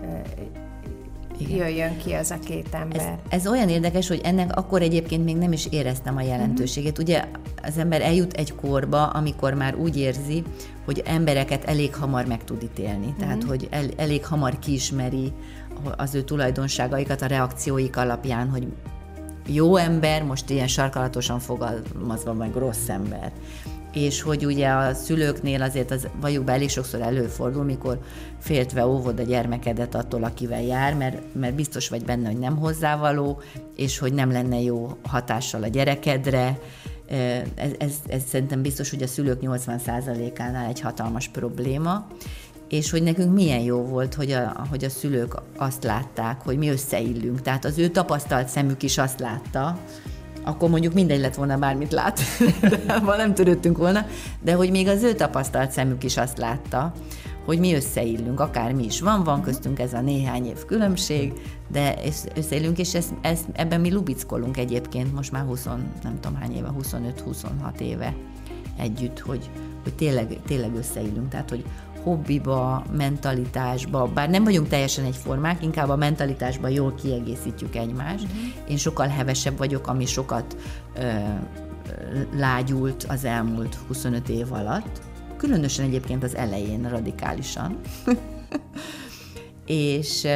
[1.37, 1.57] igen.
[1.57, 2.99] jöjjön ki az a két ember.
[3.29, 6.91] Ez, ez olyan érdekes, hogy ennek akkor egyébként még nem is éreztem a jelentőségét.
[6.91, 7.01] Mm-hmm.
[7.01, 7.23] Ugye
[7.63, 10.43] az ember eljut egy korba, amikor már úgy érzi,
[10.89, 13.05] hogy embereket elég hamar meg tud ítélni.
[13.05, 13.17] Mm-hmm.
[13.17, 15.33] Tehát, hogy el, elég hamar kiismeri
[15.97, 18.67] az ő tulajdonságaikat a reakcióik alapján, hogy
[19.47, 23.31] jó ember, most ilyen sarkalatosan fogalmazva meg rossz ember
[23.93, 27.99] és hogy ugye a szülőknél azért az valljuk be elég sokszor előfordul, mikor
[28.39, 33.41] féltve óvod a gyermekedet attól, akivel jár, mert, mert biztos vagy benne, hogy nem hozzávaló,
[33.75, 36.59] és hogy nem lenne jó hatással a gyerekedre.
[37.55, 42.07] Ez, ez, ez szerintem biztos, hogy a szülők 80%-ánál egy hatalmas probléma,
[42.69, 46.69] és hogy nekünk milyen jó volt, hogy a, hogy a szülők azt látták, hogy mi
[46.69, 47.41] összeillünk.
[47.41, 49.77] Tehát az ő tapasztalt szemük is azt látta,
[50.43, 52.19] akkor mondjuk mindegy lett volna bármit lát,
[52.61, 54.05] de nem törődtünk volna,
[54.41, 56.93] de hogy még az ő tapasztalt szemük is azt látta,
[57.49, 61.33] hogy mi összeillünk, akár mi is van, van köztünk ez a néhány év különbség,
[61.67, 61.95] de
[62.35, 65.65] összeillünk, és ez, ez, ebben mi lubickolunk egyébként most már 20,
[66.03, 68.15] nem tudom hány éve, 25-26 éve
[68.77, 69.49] együtt, hogy,
[69.83, 71.65] hogy tényleg, tényleg összeillünk, tehát hogy
[72.03, 78.23] hobbiba, mentalitásba, bár nem vagyunk teljesen egyformák, inkább a mentalitásban jól kiegészítjük egymást.
[78.23, 78.69] Uh-huh.
[78.71, 80.57] Én sokkal hevesebb vagyok, ami sokat
[80.95, 81.09] ö,
[82.35, 85.08] lágyult az elmúlt 25 év alatt,
[85.39, 87.79] különösen egyébként az elején radikálisan.
[89.65, 90.27] és,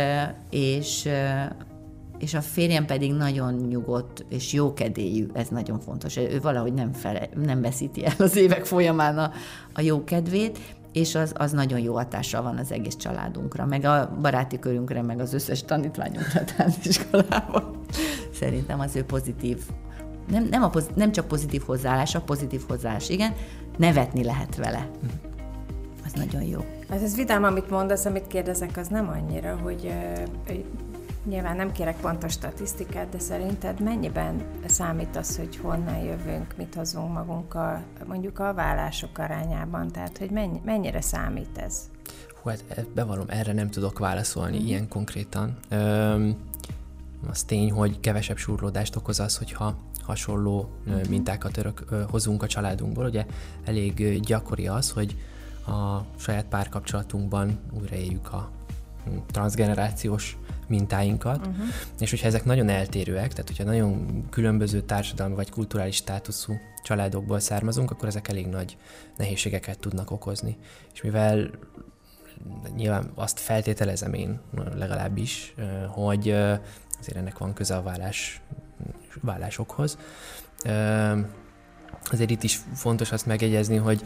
[0.49, 1.10] és,
[2.18, 6.18] és a férjem pedig nagyon nyugodt és jókedélyű, ez nagyon fontos.
[6.18, 9.32] Ő valahogy nem, fele, nem veszíti el az évek folyamán a,
[9.74, 10.60] a jókedvét,
[10.93, 15.20] és az, az nagyon jó hatással van az egész családunkra, meg a baráti körünkre, meg
[15.20, 16.43] az összes tanítványunkra
[16.84, 17.80] iskolában.
[18.39, 19.58] Szerintem az ő pozitív,
[20.30, 23.34] nem, nem, a nem csak pozitív hozzáállás, a pozitív hozzáállás, igen,
[23.78, 24.89] nevetni lehet vele.
[26.05, 26.65] Az nagyon jó.
[26.89, 29.93] Hát ez vidám, amit mondasz, amit kérdezek, az nem annyira, hogy
[31.26, 37.13] Nyilván nem kérek pontos statisztikát, de szerinted mennyiben számít az, hogy honnan jövünk, mit hozunk
[37.13, 41.89] magunkkal, mondjuk a vállások arányában, tehát hogy mennyi, mennyire számít ez?
[42.41, 44.65] Hú, hát bevallom, erre nem tudok válaszolni mm.
[44.65, 45.57] ilyen konkrétan.
[45.69, 46.36] Öm,
[47.30, 50.93] az tény, hogy kevesebb súrlódást okoz az, hogyha hasonló mm.
[51.10, 53.06] mintákat örök, hozunk a családunkból.
[53.06, 53.26] Ugye
[53.66, 55.16] elég gyakori az, hogy
[55.68, 58.49] a saját párkapcsolatunkban újraéljük a
[59.04, 60.38] hm, transgenerációs
[60.68, 61.66] mintáinkat, uh-huh.
[61.99, 67.91] és hogyha ezek nagyon eltérőek, tehát hogyha nagyon különböző társadalmi vagy kulturális státuszú családokból származunk,
[67.91, 68.78] akkor ezek elég nagy
[69.18, 70.58] nehézségeket tudnak okozni.
[70.93, 71.49] És mivel
[72.76, 74.39] nyilván azt feltételezem én
[74.76, 75.54] legalábbis,
[75.88, 76.30] hogy
[76.99, 78.41] azért ennek van köze a vállás,
[79.21, 79.97] vállásokhoz,
[82.11, 84.01] azért itt is fontos azt megjegyezni, hogy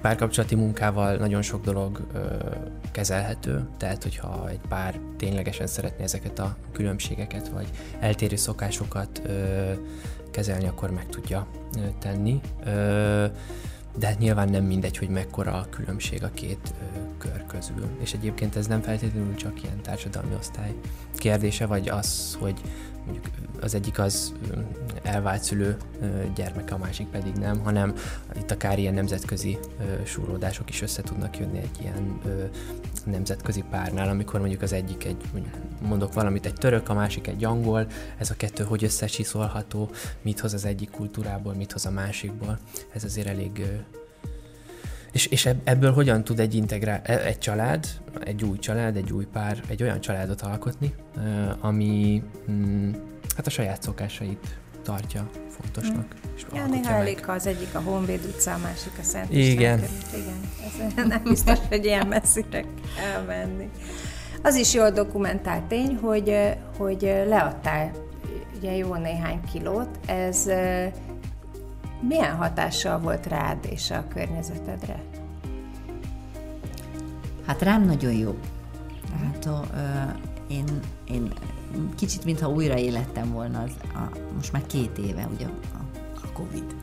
[0.00, 2.18] párkapcsolati munkával nagyon sok dolog ö,
[2.92, 9.72] kezelhető, tehát hogyha egy pár ténylegesen szeretné ezeket a különbségeket vagy eltérő szokásokat ö,
[10.30, 11.46] kezelni, akkor meg tudja
[11.76, 12.40] ö, tenni.
[12.64, 13.26] Ö,
[13.98, 17.88] de hát nyilván nem mindegy, hogy mekkora a különbség a két ö, kör közül.
[18.00, 20.74] És egyébként ez nem feltétlenül csak ilyen társadalmi osztály
[21.14, 22.60] kérdése, vagy az, hogy
[23.08, 24.34] mondjuk az egyik az
[25.02, 25.76] elvált szülő
[26.34, 27.94] gyermeke, a másik pedig nem, hanem
[28.36, 29.58] itt akár ilyen nemzetközi
[30.04, 32.20] súródások is össze tudnak jönni egy ilyen
[33.04, 35.16] nemzetközi párnál, amikor mondjuk az egyik egy,
[35.82, 37.86] mondok valamit, egy török, a másik egy angol,
[38.18, 39.90] ez a kettő hogy összecsiszolható,
[40.22, 42.58] mit hoz az egyik kultúrából, mit hoz a másikból,
[42.92, 43.66] ez azért elég
[45.12, 47.86] és, és ebből hogyan tud egy integrál, e, egy család,
[48.24, 50.94] egy új család, egy új pár, egy olyan családot alkotni,
[51.60, 52.92] ami mm,
[53.36, 56.04] hát a saját szokásait tartja fontosnak.
[56.04, 56.34] Mm.
[56.36, 59.78] És ja, néha elég, az egyik a Honvéd utca, a másik a Szent Igen.
[60.14, 62.64] Igen, ez nem biztos, hogy ilyen messzire
[63.14, 63.70] elmenni.
[64.42, 66.36] Az is jól dokumentált tény, hogy,
[66.76, 67.92] hogy leadtál
[68.56, 69.88] ugye jó néhány kilót.
[70.06, 70.46] Ez
[72.00, 75.02] milyen hatással volt rád és a környezetedre?
[77.46, 78.38] Hát rám nagyon jó.
[79.10, 80.10] Tehát ó, ö,
[80.48, 80.64] én,
[81.04, 81.32] én
[81.96, 86.74] kicsit, mintha újra élettem volna, az, a, most már két éve, ugye a, a Covid.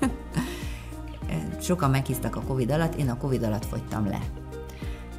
[1.60, 4.20] Sokan meghisztak a Covid alatt, én a Covid alatt fogytam le.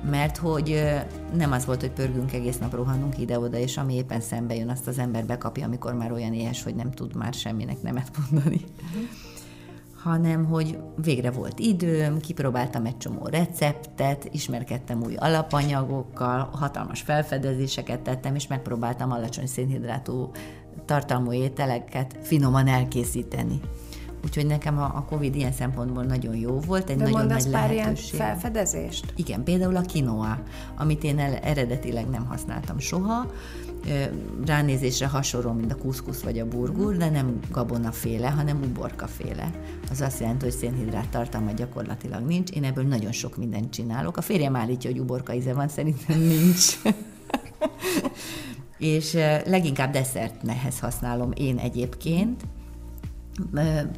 [0.09, 0.93] Mert hogy
[1.33, 4.87] nem az volt, hogy pörgünk egész nap, rohanunk ide-oda, és ami éppen szembe jön, azt
[4.87, 8.61] az ember bekapja, amikor már olyan éhes, hogy nem tud már semminek nemet mondani.
[8.75, 9.26] Uh-huh
[10.07, 18.35] hanem hogy végre volt időm, kipróbáltam egy csomó receptet, ismerkedtem új alapanyagokkal, hatalmas felfedezéseket tettem,
[18.35, 20.31] és megpróbáltam alacsony szénhidrátú
[20.85, 23.59] tartalmú ételeket finoman elkészíteni.
[24.23, 27.73] Úgyhogy nekem a, a Covid ilyen szempontból nagyon jó volt, egy De nagyon nagy pár
[27.73, 28.13] lehetőség.
[28.13, 29.13] Ilyen felfedezést?
[29.15, 30.39] Igen, például a quinoa,
[30.77, 33.31] amit én el, eredetileg nem használtam soha,
[34.45, 39.51] ránézésre hasonló, mint a kuszkusz vagy a burgur, de nem gabonaféle, hanem uborkaféle.
[39.91, 42.49] Az azt jelenti, hogy szénhidrát tartalma gyakorlatilag nincs.
[42.49, 44.17] Én ebből nagyon sok mindent csinálok.
[44.17, 46.65] A férjem állítja, hogy uborka íze van, szerintem nincs.
[48.77, 49.13] és
[49.45, 52.43] leginkább desszertnehez használom én egyébként,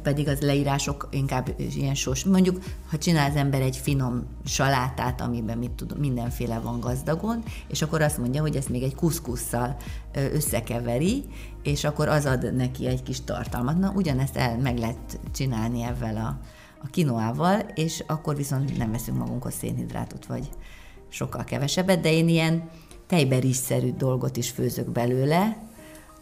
[0.02, 2.24] pedig az leírások inkább ilyen sos.
[2.24, 7.82] Mondjuk, ha csinál az ember egy finom salátát, amiben mit tudom, mindenféle van gazdagon, és
[7.82, 9.76] akkor azt mondja, hogy ezt még egy kuszkusszal
[10.12, 11.24] összekeveri,
[11.62, 13.78] és akkor az ad neki egy kis tartalmat.
[13.78, 16.38] Na, ugyanezt el meg lehet csinálni ezzel a,
[16.82, 20.48] a kinoával, és akkor viszont nem veszünk magunkhoz szénhidrátot, vagy
[21.08, 22.68] sokkal kevesebbet, de én ilyen
[23.06, 25.69] tejberizszerű dolgot is főzök belőle,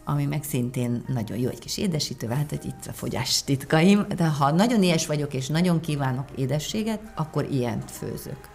[0.09, 4.27] ami meg szintén nagyon jó egy kis édesítő, hát hogy itt a fogyás titkaim, de
[4.27, 8.49] ha nagyon éhes vagyok és nagyon kívánok édességet, akkor ilyent főzök.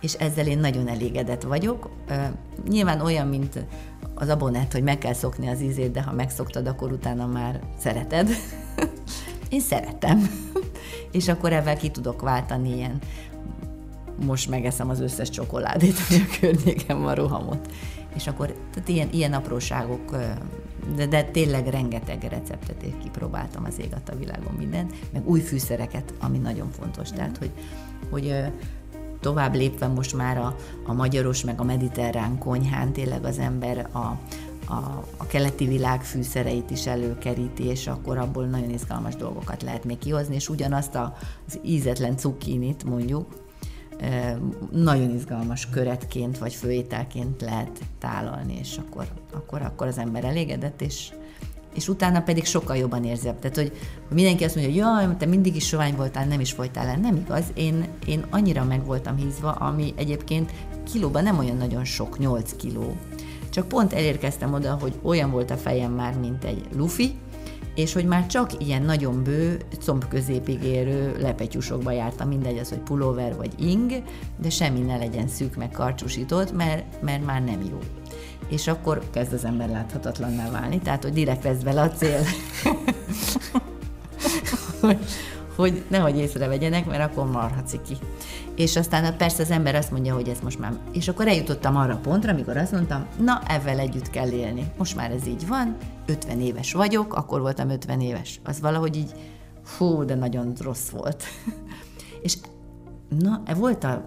[0.00, 1.90] és ezzel én nagyon elégedett vagyok.
[2.68, 3.64] Nyilván olyan, mint
[4.14, 8.28] az abonett, hogy meg kell szokni az ízét, de ha megszoktad, akkor utána már szereted.
[9.48, 10.28] én szeretem.
[11.18, 12.98] és akkor ebben ki tudok váltani ilyen
[14.24, 17.72] most megeszem az összes csokoládét, ami a környéken van rohamot.
[18.14, 20.16] És akkor tehát ilyen, ilyen apróságok,
[20.94, 26.14] de, de tényleg rengeteg receptet én kipróbáltam az ég a világon mindent, meg új fűszereket,
[26.18, 27.10] ami nagyon fontos.
[27.10, 27.50] Tehát, hogy,
[28.10, 28.34] hogy
[29.20, 30.56] tovább lépve most már a,
[30.86, 34.18] a magyaros, meg a mediterrán konyhán tényleg az ember a,
[34.68, 39.98] a, a keleti világ fűszereit is előkeríti, és akkor abból nagyon izgalmas dolgokat lehet még
[39.98, 41.16] kihozni, és ugyanazt a,
[41.46, 43.45] az ízetlen cukkinit mondjuk,
[44.70, 51.12] nagyon izgalmas köretként vagy főételként lehet tálalni, és akkor, akkor, akkor az ember elégedett, és,
[51.74, 53.22] és utána pedig sokkal jobban érzi.
[53.40, 53.72] Tehát, hogy,
[54.14, 56.96] mindenki azt mondja, hogy jaj, te mindig is sovány voltál, nem is folytál el.
[56.96, 60.52] Nem igaz, én, én annyira meg voltam hízva, ami egyébként
[60.92, 62.96] kilóban nem olyan nagyon sok, 8 kiló.
[63.50, 67.14] Csak pont elérkeztem oda, hogy olyan volt a fejem már, mint egy lufi,
[67.76, 72.78] és hogy már csak ilyen nagyon bő, comb középig érő lepetyusokba jártam, mindegy az, hogy
[72.78, 74.02] pulóver vagy ing,
[74.36, 77.78] de semmi ne legyen szűk meg karcsúsított, mert, mert már nem jó.
[78.48, 82.20] És akkor kezd az ember láthatatlanná válni, tehát hogy direkt lesz vele a cél.
[84.80, 84.98] hogy,
[85.56, 87.96] hogy nehogy észrevegyenek, mert akkor marha ciki.
[88.56, 90.78] És aztán persze az ember azt mondja, hogy ez most már...
[90.92, 94.72] És akkor eljutottam arra a pontra, amikor azt mondtam, na, ezzel együtt kell élni.
[94.78, 95.76] Most már ez így van,
[96.06, 98.40] 50 éves vagyok, akkor voltam 50 éves.
[98.44, 99.12] Az valahogy így,
[99.64, 101.24] fú, de nagyon rossz volt.
[102.22, 102.36] és
[103.18, 104.04] na, e volt a...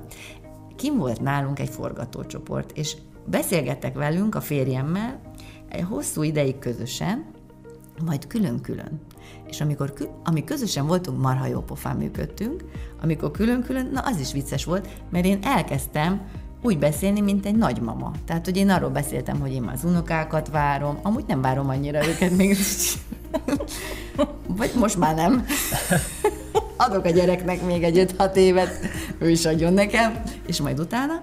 [0.76, 2.95] Kim volt nálunk egy forgatócsoport, és
[3.26, 5.20] beszélgettek velünk a férjemmel
[5.70, 7.26] egy hosszú ideig közösen,
[8.06, 9.00] majd külön-külön.
[9.50, 9.93] És amikor
[10.24, 12.64] ami közösen voltunk, marha jó pofán működtünk,
[13.02, 16.22] amikor külön-külön, na az is vicces volt, mert én elkezdtem
[16.62, 18.12] úgy beszélni, mint egy nagymama.
[18.26, 22.32] Tehát, hogy én arról beszéltem, hogy én az unokákat várom, amúgy nem várom annyira őket
[22.32, 22.58] még.
[24.47, 25.45] Vagy most már nem.
[26.78, 28.80] Adok a gyereknek még egy 5-6 évet,
[29.20, 31.22] ő is adjon nekem, és majd utána.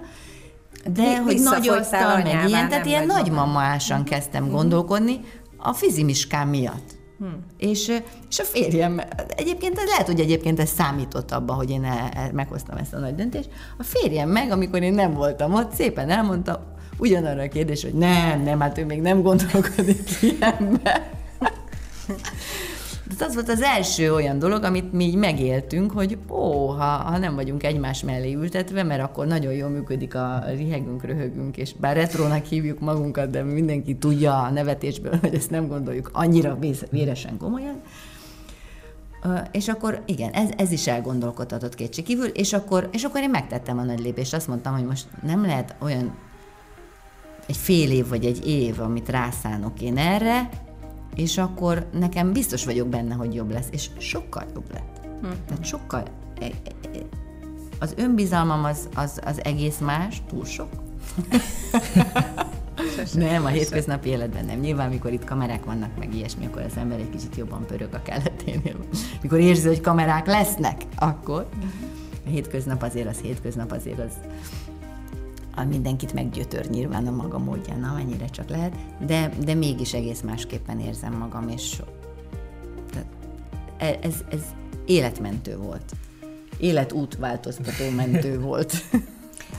[0.93, 5.19] De hogy nagy asztal, meg ilyen, tehát ilyen nagymamásan kezdtem gondolkodni
[5.57, 6.96] a fizimiskám miatt.
[7.19, 7.45] Hmm.
[7.57, 7.91] És,
[8.29, 12.93] és a férjem, egyébként lehet, hogy egyébként ez számított abba, hogy én el, meghoztam ezt
[12.93, 13.49] a nagy döntést.
[13.77, 18.41] A férjem meg, amikor én nem voltam ott, szépen elmondta ugyanarra a kérdés, hogy nem,
[18.41, 21.11] nem, hát ő még nem gondolkodik ilyenbe.
[23.17, 27.17] De az volt az első olyan dolog, amit mi így megéltünk, hogy ó, ha, ha
[27.17, 31.95] nem vagyunk egymás mellé ültetve, mert akkor nagyon jól működik a rihegünk, röhögünk, és bár
[31.95, 36.57] retrónak hívjuk magunkat, de mindenki tudja a nevetésből, hogy ezt nem gondoljuk annyira
[36.91, 37.81] véresen komolyan,
[39.51, 43.83] és akkor igen, ez, ez is elgondolkodhatott kétségkívül, és akkor, és akkor én megtettem a
[43.83, 44.33] nagy lépést.
[44.33, 46.15] Azt mondtam, hogy most nem lehet olyan
[47.47, 50.49] egy fél év vagy egy év, amit rászánok én erre,
[51.17, 55.01] és akkor nekem biztos vagyok benne, hogy jobb lesz, és sokkal jobb lett.
[55.21, 55.27] Hm.
[55.47, 56.03] Tehát sokkal,
[56.39, 56.51] e, e,
[56.93, 56.99] e,
[57.79, 60.69] az önbizalmam az, az, az egész más, túl sok.
[63.13, 64.59] nem, a hétköznapi életben nem.
[64.59, 68.01] Nyilván, mikor itt kamerák vannak, meg ilyesmi, akkor az ember egy kicsit jobban pörög a
[68.01, 68.75] kelleténél.
[69.21, 71.47] Mikor érzi, hogy kamerák lesznek, akkor
[72.25, 74.11] a hétköznap azért az hétköznap azért az,
[75.57, 80.79] a mindenkit meggyötör nyilván a maga módján, amennyire csak lehet, de, de mégis egész másképpen
[80.79, 81.81] érzem magam, és
[83.77, 84.41] e, ez, ez
[84.85, 85.91] életmentő volt.
[86.57, 88.73] Életútváltoztató mentő volt.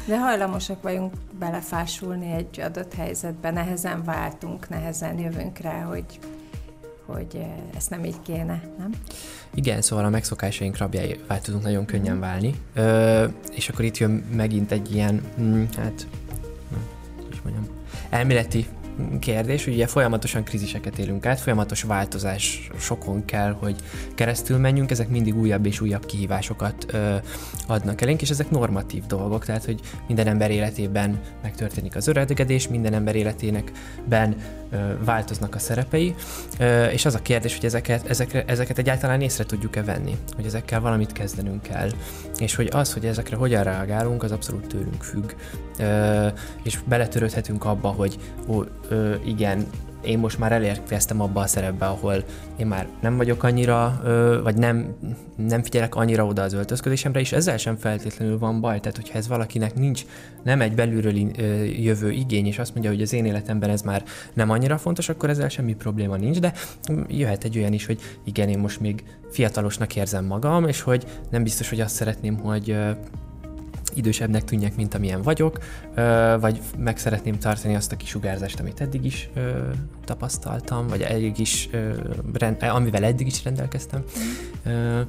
[0.06, 6.04] De hajlamosak vagyunk belefásulni egy adott helyzetbe, nehezen váltunk, nehezen jövünk rá, hogy
[7.12, 7.46] hogy
[7.76, 8.90] ezt nem így kéne, nem?
[9.54, 12.22] Igen, szóval a megszokásaink rabjáivá tudunk nagyon könnyen mhm.
[12.22, 16.06] válni, Ö, és akkor itt jön megint egy ilyen, mm, hát,
[17.30, 17.66] is mondjam,
[18.10, 18.66] elméleti
[19.20, 23.76] kérdés, hogy ugye folyamatosan kríziseket élünk át, folyamatos változás sokon kell, hogy
[24.14, 27.16] keresztül menjünk, ezek mindig újabb és újabb kihívásokat ö,
[27.66, 32.94] adnak elénk, és ezek normatív dolgok, tehát hogy minden ember életében megtörténik az öregedés, minden
[32.94, 34.36] ember életénekben
[34.70, 36.14] ö, változnak a szerepei,
[36.58, 40.80] ö, és az a kérdés, hogy ezeket, ezekre, ezeket egyáltalán észre tudjuk-e venni, hogy ezekkel
[40.80, 41.90] valamit kezdenünk kell,
[42.38, 45.32] és hogy az, hogy ezekre hogyan reagálunk, az abszolút tőlünk függ,
[45.78, 46.26] ö,
[46.62, 49.66] és beletörődhetünk abba, hogy ó, ö, igen,
[50.02, 52.24] én most már elérkeztem abba a szerepbe, ahol
[52.56, 54.96] én már nem vagyok annyira, ö, vagy nem,
[55.36, 58.80] nem figyelek annyira oda az öltözködésemre, és ezzel sem feltétlenül van baj.
[58.80, 60.04] Tehát, hogyha ez valakinek nincs,
[60.42, 64.04] nem egy belülről ö, jövő igény, és azt mondja, hogy az én életemben ez már
[64.32, 66.52] nem annyira fontos, akkor ezzel semmi probléma nincs, de
[67.08, 71.42] jöhet egy olyan is, hogy igen, én most még fiatalosnak érzem magam, és hogy nem
[71.42, 72.76] biztos, hogy azt szeretném, hogy
[73.98, 75.58] idősebbnek tűnjek, mint amilyen vagyok,
[76.40, 79.28] vagy meg szeretném tartani azt a kisugárzást, amit eddig is
[80.04, 81.68] tapasztaltam, vagy eddig is,
[82.32, 84.04] rend, amivel eddig is rendelkeztem.
[84.64, 85.00] Ö,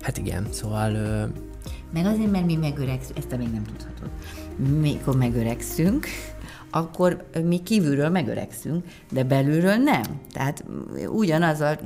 [0.00, 0.90] hát igen, szóval...
[1.92, 4.10] Meg azért, mert mi megöregszünk, ezt te még nem tudhatod.
[4.80, 6.06] Mikor megöregszünk,
[6.70, 10.02] akkor mi kívülről megöregszünk, de belülről nem.
[10.32, 10.64] Tehát
[11.08, 11.78] ugyanaz a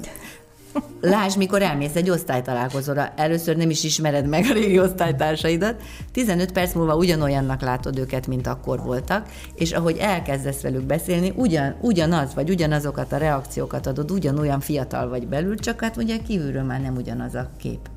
[1.01, 6.75] Lásd, mikor elmész egy osztálytalálkozóra, először nem is ismered meg a régi osztálytársaidat, 15 perc
[6.75, 12.51] múlva ugyanolyannak látod őket, mint akkor voltak, és ahogy elkezdesz velük beszélni, ugyan, ugyanaz, vagy
[12.51, 17.35] ugyanazokat a reakciókat adod, ugyanolyan fiatal vagy belül, csak hát ugye kívülről már nem ugyanaz
[17.35, 17.89] a kép.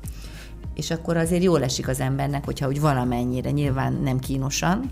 [0.74, 4.90] És akkor azért jól esik az embernek, hogyha úgy valamennyire, nyilván nem kínosan,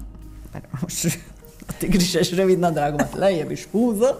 [0.52, 1.18] mert most
[1.68, 4.16] a tigrises rövid nadrágomat lejjebb is húzom,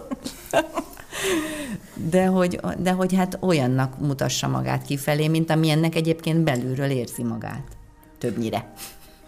[2.09, 7.63] de hogy, de hogy hát olyannak mutassa magát kifelé, mint amilyennek egyébként belülről érzi magát.
[8.17, 8.73] Többnyire.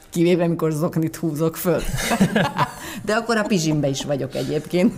[0.10, 1.82] Kivéve, amikor zoknit húzok föl.
[3.06, 4.96] De akkor a pizsimbe is vagyok egyébként.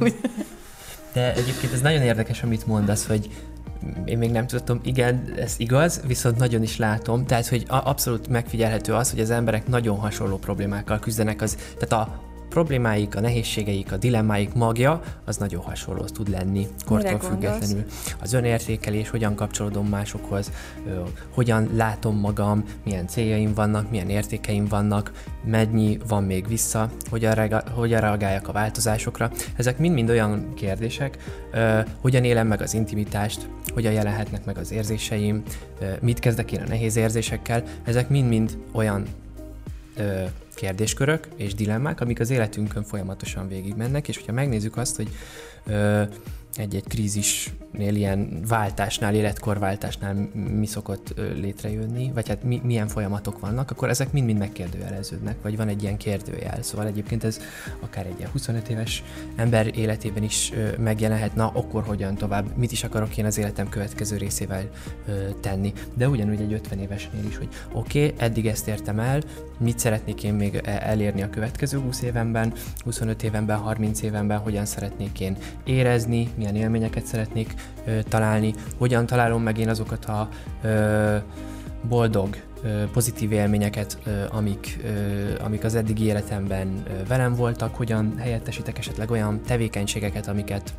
[1.14, 3.30] De egyébként ez nagyon érdekes, amit mondasz, hogy
[4.06, 8.94] én még nem tudtam, igen, ez igaz, viszont nagyon is látom, tehát hogy abszolút megfigyelhető
[8.94, 13.98] az, hogy az emberek nagyon hasonló problémákkal küzdenek, az, tehát a problémáik, a nehézségeik, a
[13.98, 17.84] dilemmáik magja, az nagyon hasonló tud lenni, kortól függetlenül.
[18.22, 20.52] Az önértékelés, hogyan kapcsolódom másokhoz,
[21.34, 25.12] hogyan látom magam, milyen céljaim vannak, milyen értékeim vannak,
[25.46, 29.32] mennyi van még vissza, hogyan, rega- hogyan reagáljak a változásokra.
[29.56, 31.18] Ezek mind-mind olyan kérdések,
[32.02, 35.44] hogyan élem meg az intimitást, hogyan jelenhetnek meg az érzéseim,
[36.02, 39.06] mit kezdek én a nehéz érzésekkel, ezek mind-mind olyan
[40.56, 45.10] kérdéskörök és dilemmák, amik az életünkön folyamatosan végigmennek, és hogyha megnézzük azt, hogy
[45.66, 46.04] ö,
[46.56, 53.90] egy-egy krízisnél, ilyen váltásnál, életkorváltásnál mi szokott létrejönni, vagy hát mi, milyen folyamatok vannak, akkor
[53.90, 56.62] ezek mind-mind megkérdőjeleződnek, vagy van egy ilyen kérdőjel.
[56.62, 57.40] Szóval egyébként ez
[57.80, 59.04] akár egy ilyen 25 éves
[59.36, 64.18] ember életében is megjelenhet, na akkor hogyan tovább, mit is akarok én az életem következő
[64.18, 64.70] részével
[65.40, 65.74] tenni.
[65.94, 69.22] De ugyanúgy egy 50 évesnél is, hogy oké, okay, eddig ezt értem el,
[69.58, 74.66] mit szeretnék én még e-, elérni a következő 20 évenben, 25 évenben, 30 évenben, hogyan
[74.66, 77.54] szeretnék én érezni, milyen élményeket szeretnék
[77.86, 80.30] ö, találni, hogyan találom meg én azokat a
[80.62, 81.16] ö,
[81.90, 88.14] boldog, ö, pozitív élményeket, ö, amik, ö, amik az eddigi életemben ö, velem voltak, hogyan
[88.18, 90.74] helyettesítek esetleg olyan tevékenységeket, amiket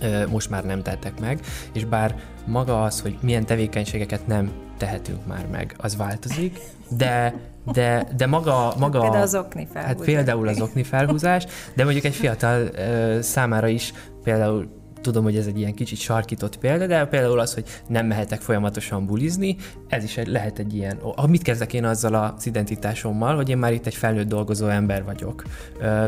[0.00, 1.40] ö, most már nem tettek meg,
[1.72, 6.58] és bár maga az, hogy milyen tevékenységeket nem tehetünk már meg, az változik,
[6.88, 7.34] de
[7.64, 8.74] de, de maga...
[8.78, 9.96] maga például az okni felhúzás.
[9.96, 13.92] Hát például az okni felhúzás, de mondjuk egy fiatal ö, számára is
[14.22, 18.40] például tudom, hogy ez egy ilyen kicsit sarkított példa, de például az, hogy nem mehetek
[18.40, 19.56] folyamatosan bulizni,
[19.88, 23.58] ez is egy, lehet egy ilyen, oh, mit kezdek én azzal az identitásommal, hogy én
[23.58, 25.42] már itt egy felnőtt dolgozó ember vagyok.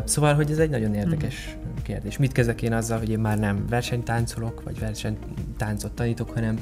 [0.04, 1.82] Szóval, hogy ez egy nagyon érdekes hmm.
[1.82, 2.16] kérdés.
[2.16, 6.58] Mit kezdek én azzal, hogy én már nem versenytáncolok, vagy versenytáncot tanítok, hanem,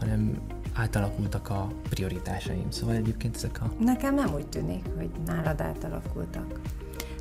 [0.00, 0.38] hanem
[0.72, 2.70] átalakultak a prioritásaim.
[2.70, 3.72] Szóval egyébként ezek a...
[3.78, 6.60] Nekem nem úgy tűnik, hogy nálad átalakultak.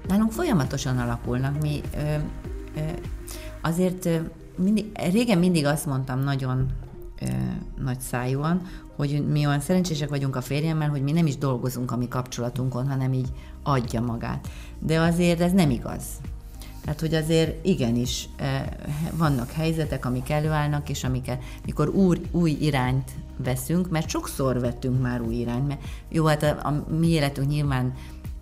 [0.08, 1.62] Nálunk folyamatosan alakulnak.
[1.62, 2.16] Mi ö,
[2.76, 2.82] ö,
[3.62, 4.18] azért ö,
[4.58, 6.72] mindig, régen mindig azt mondtam nagyon
[7.22, 7.26] ö,
[7.84, 8.62] nagy szájúan,
[8.96, 12.90] hogy mi olyan szerencsések vagyunk a férjemmel, hogy mi nem is dolgozunk a mi kapcsolatunkon,
[12.90, 13.30] hanem így
[13.64, 14.48] adja magát.
[14.80, 16.04] De azért ez nem igaz.
[16.84, 18.30] Tehát, hogy azért igenis
[19.14, 25.22] vannak helyzetek, amik előállnak, és amiket, mikor új, új irányt veszünk, mert sokszor vettünk már
[25.22, 27.94] új irányt, mert jó, hát a, a mi életünk nyilván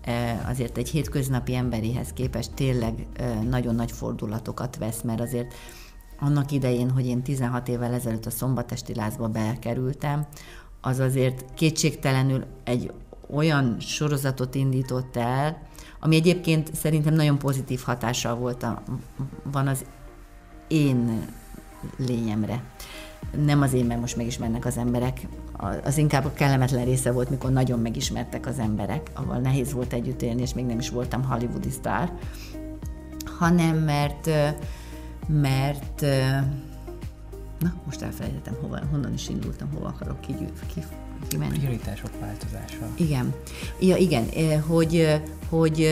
[0.01, 5.53] e, azért egy hétköznapi emberihez képest tényleg e, nagyon nagy fordulatokat vesz, mert azért
[6.19, 10.27] annak idején, hogy én 16 évvel ezelőtt a szombatesti lázba bekerültem,
[10.81, 12.91] az azért kétségtelenül egy
[13.29, 15.61] olyan sorozatot indított el,
[15.99, 18.83] ami egyébként szerintem nagyon pozitív hatással volt a,
[19.43, 19.85] van az
[20.67, 21.25] én
[21.97, 22.63] lényemre
[23.45, 25.27] nem azért, mert most megismernek az emberek,
[25.83, 30.21] az inkább a kellemetlen része volt, mikor nagyon megismertek az emberek, ahol nehéz volt együtt
[30.21, 32.11] élni, és még nem is voltam hollywoodi sztár,
[33.25, 34.29] hanem mert,
[35.27, 36.01] mert
[37.59, 40.33] na, most elfelejtettem, hova, honnan is indultam, hova akarok ki,
[40.73, 40.83] ki,
[41.27, 41.57] kimenni.
[41.57, 42.87] Prioritások változása.
[42.95, 43.33] Igen.
[43.79, 44.25] Ja, igen,
[44.67, 45.87] hogy, hogy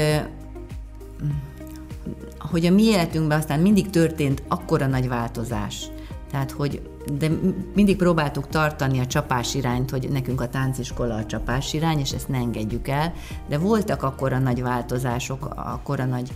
[2.38, 5.88] hogy a mi életünkben aztán mindig történt akkora nagy változás,
[6.32, 6.82] tehát, hogy
[7.17, 7.30] de
[7.75, 12.28] mindig próbáltuk tartani a csapás irányt, hogy nekünk a tánciskola a csapás irány, és ezt
[12.28, 13.13] ne engedjük el,
[13.47, 16.32] de voltak akkor a nagy változások, akkor a nagy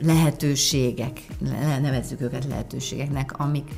[0.00, 1.20] lehetőségek,
[1.80, 3.70] nevezzük őket lehetőségeknek, amik,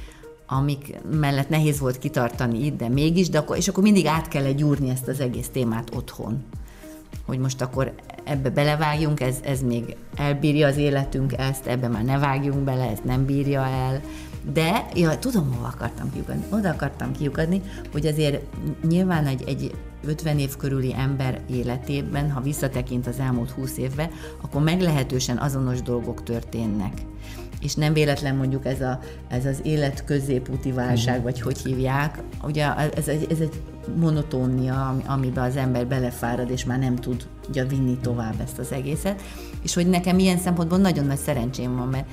[0.46, 4.56] amik mellett nehéz volt kitartani itt, de mégis, de akkor, és akkor mindig át kellett
[4.56, 6.44] gyúrni ezt az egész témát otthon.
[7.26, 7.92] hogy most akkor
[8.24, 12.98] ebbe belevágjunk, ez, ez még elbírja az életünk ezt, ebbe már ne vágjunk bele, ez
[13.04, 14.00] nem bírja el.
[14.52, 16.44] De, ja, tudom, hova akartam kiukadni.
[16.50, 17.62] Oda akartam kiukadni,
[17.92, 18.42] hogy azért
[18.88, 19.74] nyilván egy, egy
[20.04, 24.10] 50 év körüli ember életében, ha visszatekint az elmúlt 20 évbe,
[24.42, 26.92] akkor meglehetősen azonos dolgok történnek.
[27.60, 32.74] És nem véletlen mondjuk ez, a, ez az élet középúti válság, vagy hogy hívják, ugye
[32.74, 33.62] ez egy, ez egy
[33.96, 39.22] monotónia, amiben az ember belefárad, és már nem tudja vinni tovább ezt az egészet.
[39.62, 42.08] És hogy nekem ilyen szempontból nagyon nagy szerencsém van, mert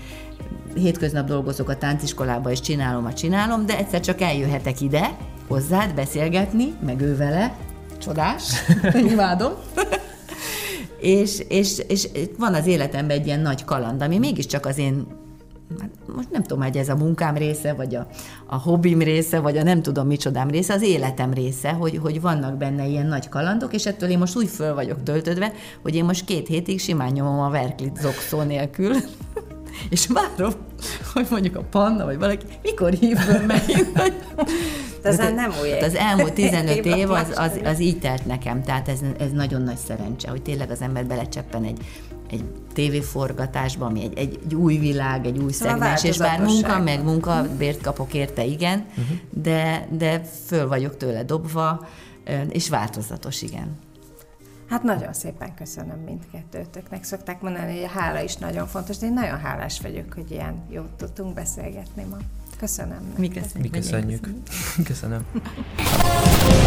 [0.76, 5.18] hétköznap dolgozok a tánciskolába, és csinálom, a csinálom, de egyszer csak eljöhetek ide,
[5.48, 7.56] hozzád beszélgetni, meg ő vele,
[7.98, 8.44] csodás,
[9.12, 9.52] imádom.
[11.00, 15.08] és, és, és van az életemben egy ilyen nagy kaland, ami mégiscsak az én
[15.80, 18.08] hát most nem tudom, hogy ez a munkám része, vagy a,
[18.46, 22.58] a hobbim része, vagy a nem tudom micsodám része, az életem része, hogy, hogy vannak
[22.58, 26.26] benne ilyen nagy kalandok, és ettől én most úgy föl vagyok töltödve, hogy én most
[26.26, 28.96] két hétig simán nyomom a verklit zokszó nélkül,
[29.90, 30.52] és várom,
[31.14, 33.18] hogy mondjuk a panna, vagy valaki, mikor hív
[33.48, 33.94] megint.
[35.02, 35.72] De ez nem új.
[35.72, 39.78] Az elmúlt 15 év az, az, az így telt nekem, tehát ez, ez nagyon nagy
[39.78, 41.78] szerencse, hogy tényleg az ember belecseppen egy,
[42.30, 46.80] egy tévéforgatásba, ami egy, egy, egy új világ, egy új szóval szegmens, és bár munka,
[46.80, 49.18] meg munka, bért kapok érte, igen, uh-huh.
[49.30, 51.88] de, de föl vagyok tőle dobva,
[52.50, 53.76] és változatos, igen.
[54.70, 57.04] Hát nagyon szépen köszönöm mindkettőtöknek.
[57.04, 60.64] Szokták mondani, hogy a hála is nagyon fontos, de én nagyon hálás vagyok, hogy ilyen
[60.70, 62.18] jót tudtunk beszélgetni ma.
[62.60, 63.14] Köszönöm.
[63.18, 63.72] Mi köszönjük.
[63.72, 64.28] Mi köszönjük.
[64.84, 65.20] Köszönöm.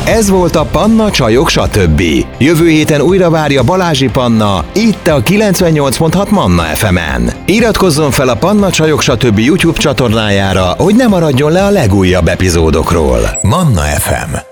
[0.07, 2.03] Ez volt a Panna Csajok stb.
[2.39, 7.33] Jövő héten újra várja Balázsi Panna, itt a 98.6 Manna FM-en.
[7.47, 9.39] Iratkozzon fel a Panna Csajok stb.
[9.39, 13.39] YouTube csatornájára, hogy ne maradjon le a legújabb epizódokról.
[13.43, 14.50] Manna FM